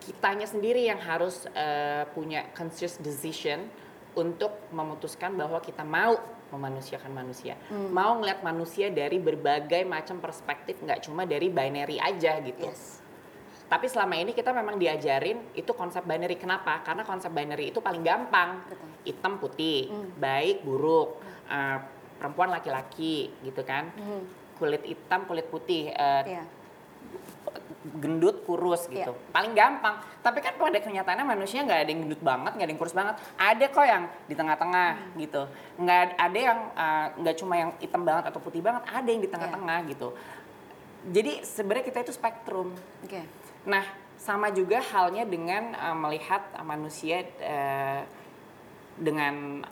kitanya 0.00 0.48
sendiri 0.48 0.88
yang 0.88 0.96
harus 0.96 1.44
eh, 1.52 2.08
punya 2.16 2.48
conscious 2.56 2.96
decision 2.96 3.68
untuk 4.16 4.72
memutuskan 4.72 5.36
bahwa 5.36 5.60
kita 5.60 5.84
mau 5.84 6.16
memanusiakan 6.52 7.12
manusia, 7.16 7.56
mau 7.72 8.16
ngeliat 8.20 8.44
manusia 8.44 8.92
dari 8.92 9.16
berbagai 9.16 9.88
macam 9.88 10.20
perspektif, 10.20 10.76
nggak 10.84 11.08
cuma 11.08 11.24
dari 11.24 11.48
binary 11.48 11.96
aja 11.96 12.40
gitu. 12.44 12.68
yes. 12.68 13.01
Tapi 13.72 13.88
selama 13.88 14.20
ini 14.20 14.36
kita 14.36 14.52
memang 14.52 14.76
diajarin 14.76 15.56
itu 15.56 15.72
konsep 15.72 16.04
binary. 16.04 16.36
Kenapa? 16.36 16.84
Karena 16.84 17.08
konsep 17.08 17.32
binary 17.32 17.72
itu 17.72 17.80
paling 17.80 18.04
gampang. 18.04 18.60
Betul. 18.68 18.88
Hitam 19.08 19.32
putih, 19.40 19.88
Hmm. 19.88 20.12
baik 20.20 20.60
buruk, 20.60 21.16
eh, 21.48 21.80
perempuan 22.20 22.52
laki-laki 22.52 23.32
gitu 23.40 23.64
kan. 23.64 23.88
Hmm. 23.96 24.28
Kulit 24.60 24.84
hitam, 24.84 25.24
kulit 25.24 25.48
putih, 25.48 25.88
eh, 25.88 26.22
Iya. 26.36 26.44
gendut, 27.96 28.44
kurus 28.44 28.86
gitu. 28.86 29.10
Iya. 29.16 29.32
Paling 29.32 29.56
gampang. 29.56 30.04
Tapi 30.20 30.38
kan 30.38 30.54
pada 30.54 30.78
kenyataannya 30.78 31.26
manusia 31.26 31.64
nggak 31.64 31.80
ada 31.82 31.90
yang 31.90 32.00
gendut 32.06 32.22
banget, 32.22 32.52
nggak 32.54 32.66
ada 32.68 32.72
yang 32.76 32.80
kurus 32.80 32.94
banget. 32.94 33.14
Ada 33.34 33.64
kok 33.72 33.86
yang 33.88 34.04
di 34.28 34.34
tengah-tengah 34.36 34.90
Hmm. 34.92 35.16
gitu. 35.16 35.42
Nggak 35.80 36.00
ada 36.20 36.38
yang 36.38 36.58
eh, 36.76 37.06
nggak 37.24 37.36
cuma 37.40 37.54
yang 37.56 37.70
hitam 37.80 38.04
banget 38.04 38.28
atau 38.28 38.38
putih 38.38 38.60
banget, 38.60 38.84
ada 38.84 39.08
yang 39.08 39.24
di 39.24 39.30
tengah-tengah 39.32 39.78
gitu. 39.88 40.12
Jadi 41.02 41.42
sebenarnya 41.42 41.84
kita 41.88 41.98
itu 42.04 42.12
spektrum. 42.14 42.70
Oke. 43.02 43.41
Nah, 43.66 43.82
sama 44.18 44.50
juga 44.54 44.78
halnya 44.78 45.26
dengan 45.26 45.74
uh, 45.74 45.94
melihat 45.98 46.46
uh, 46.54 46.62
manusia 46.62 47.26
uh, 47.42 48.06
dengan 48.98 49.64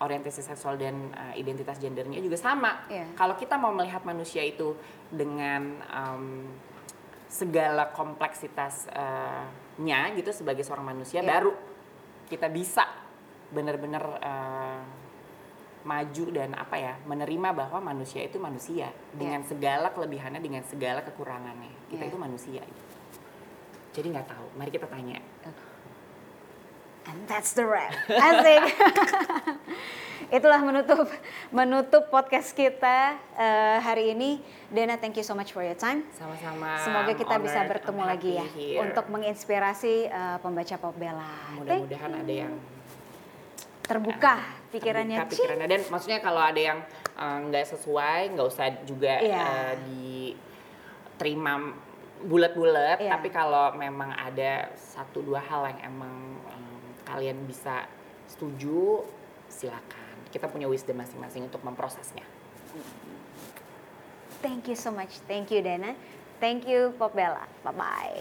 orientasi 0.00 0.42
seksual 0.46 0.78
dan 0.80 1.10
uh, 1.12 1.34
identitas 1.36 1.78
gendernya 1.82 2.22
juga 2.22 2.36
sama. 2.40 2.86
Iya. 2.88 3.04
Kalau 3.18 3.34
kita 3.36 3.58
mau 3.60 3.72
melihat 3.74 4.04
manusia 4.06 4.42
itu 4.46 4.76
dengan 5.12 5.76
um, 5.92 6.46
segala 7.30 7.86
kompleksitasnya 7.94 10.00
gitu 10.18 10.30
sebagai 10.34 10.64
seorang 10.66 10.84
manusia, 10.96 11.22
Iya. 11.22 11.28
baru 11.30 11.52
kita 12.30 12.48
bisa 12.48 12.86
benar-benar 13.50 14.04
uh, 14.22 14.80
maju 15.80 16.24
dan 16.30 16.54
apa 16.54 16.76
ya 16.76 16.94
menerima 17.08 17.56
bahwa 17.56 17.80
manusia 17.80 18.20
itu 18.22 18.36
manusia 18.36 18.92
dengan 19.16 19.40
segala 19.48 19.88
kelebihannya 19.90 20.38
dengan 20.38 20.60
segala 20.68 21.00
kekurangannya 21.00 21.72
kita 21.88 22.04
Iya. 22.04 22.10
itu 22.12 22.18
manusia 22.20 22.62
jadi 24.00 24.08
nggak 24.10 24.28
tahu 24.28 24.46
mari 24.56 24.70
kita 24.70 24.88
tanya 24.88 25.20
And 27.02 27.26
that's 27.26 27.52
the 27.52 27.64
wrap. 27.64 27.90
Asik. 28.06 28.70
Itulah 30.36 30.62
menutup 30.62 31.10
menutup 31.50 32.06
podcast 32.06 32.54
kita 32.54 33.18
eh, 33.34 33.78
hari 33.80 34.14
ini. 34.14 34.38
Dena, 34.68 34.94
thank 34.94 35.18
you 35.18 35.26
so 35.26 35.34
much 35.34 35.50
for 35.50 35.58
your 35.58 35.74
time. 35.74 36.06
sama-sama 36.14 36.78
Semoga 36.78 37.12
kita 37.12 37.34
I'm 37.34 37.42
bisa 37.42 37.58
honored, 37.58 37.72
bertemu 37.72 38.02
lagi 38.04 38.30
ya 38.36 38.46
here. 38.46 38.78
untuk 38.84 39.10
menginspirasi 39.10 40.06
eh, 40.06 40.36
pembaca 40.38 40.76
Pop 40.76 40.94
Bella. 40.94 41.34
Mudah-mudahan 41.58 42.12
ada 42.14 42.30
yang 42.46 42.54
terbuka 43.82 44.34
pikirannya. 44.70 45.18
terbuka 45.18 45.34
pikirannya 45.34 45.66
dan 45.66 45.80
maksudnya 45.90 46.18
kalau 46.22 46.38
ada 46.38 46.60
yang 46.62 46.78
eh, 47.16 47.38
nggak 47.42 47.64
sesuai 47.66 48.38
nggak 48.38 48.46
usah 48.46 48.66
juga 48.86 49.18
Iya. 49.18 49.40
eh, 49.42 49.72
diterima 49.82 51.74
bulat-bulat 52.22 53.00
Iya. 53.00 53.16
tapi 53.16 53.28
kalau 53.28 53.72
memang 53.74 54.12
ada 54.12 54.68
satu 54.76 55.20
dua 55.20 55.40
hal 55.40 55.64
yang 55.70 55.80
emang 55.88 56.16
em, 56.46 56.80
kalian 57.04 57.38
bisa 57.44 57.88
setuju 58.26 59.04
silakan 59.48 59.98
kita 60.28 60.46
punya 60.46 60.66
wisdom 60.66 60.96
masing-masing 60.96 61.44
untuk 61.44 61.60
memprosesnya 61.60 62.24
Thank 64.40 64.72
you 64.72 64.76
so 64.78 64.88
much. 64.88 65.20
Thank 65.28 65.52
you 65.52 65.60
Dena. 65.60 65.92
Thank 66.40 66.64
you 66.64 66.96
Pop 66.96 67.12
Bella. 67.12 67.44
Bye 67.60 67.76
bye. 67.76 68.20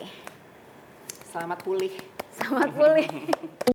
selamat 1.32 1.64
pulih 1.64 1.96
Selamat 2.36 2.76
pulih. 2.76 3.08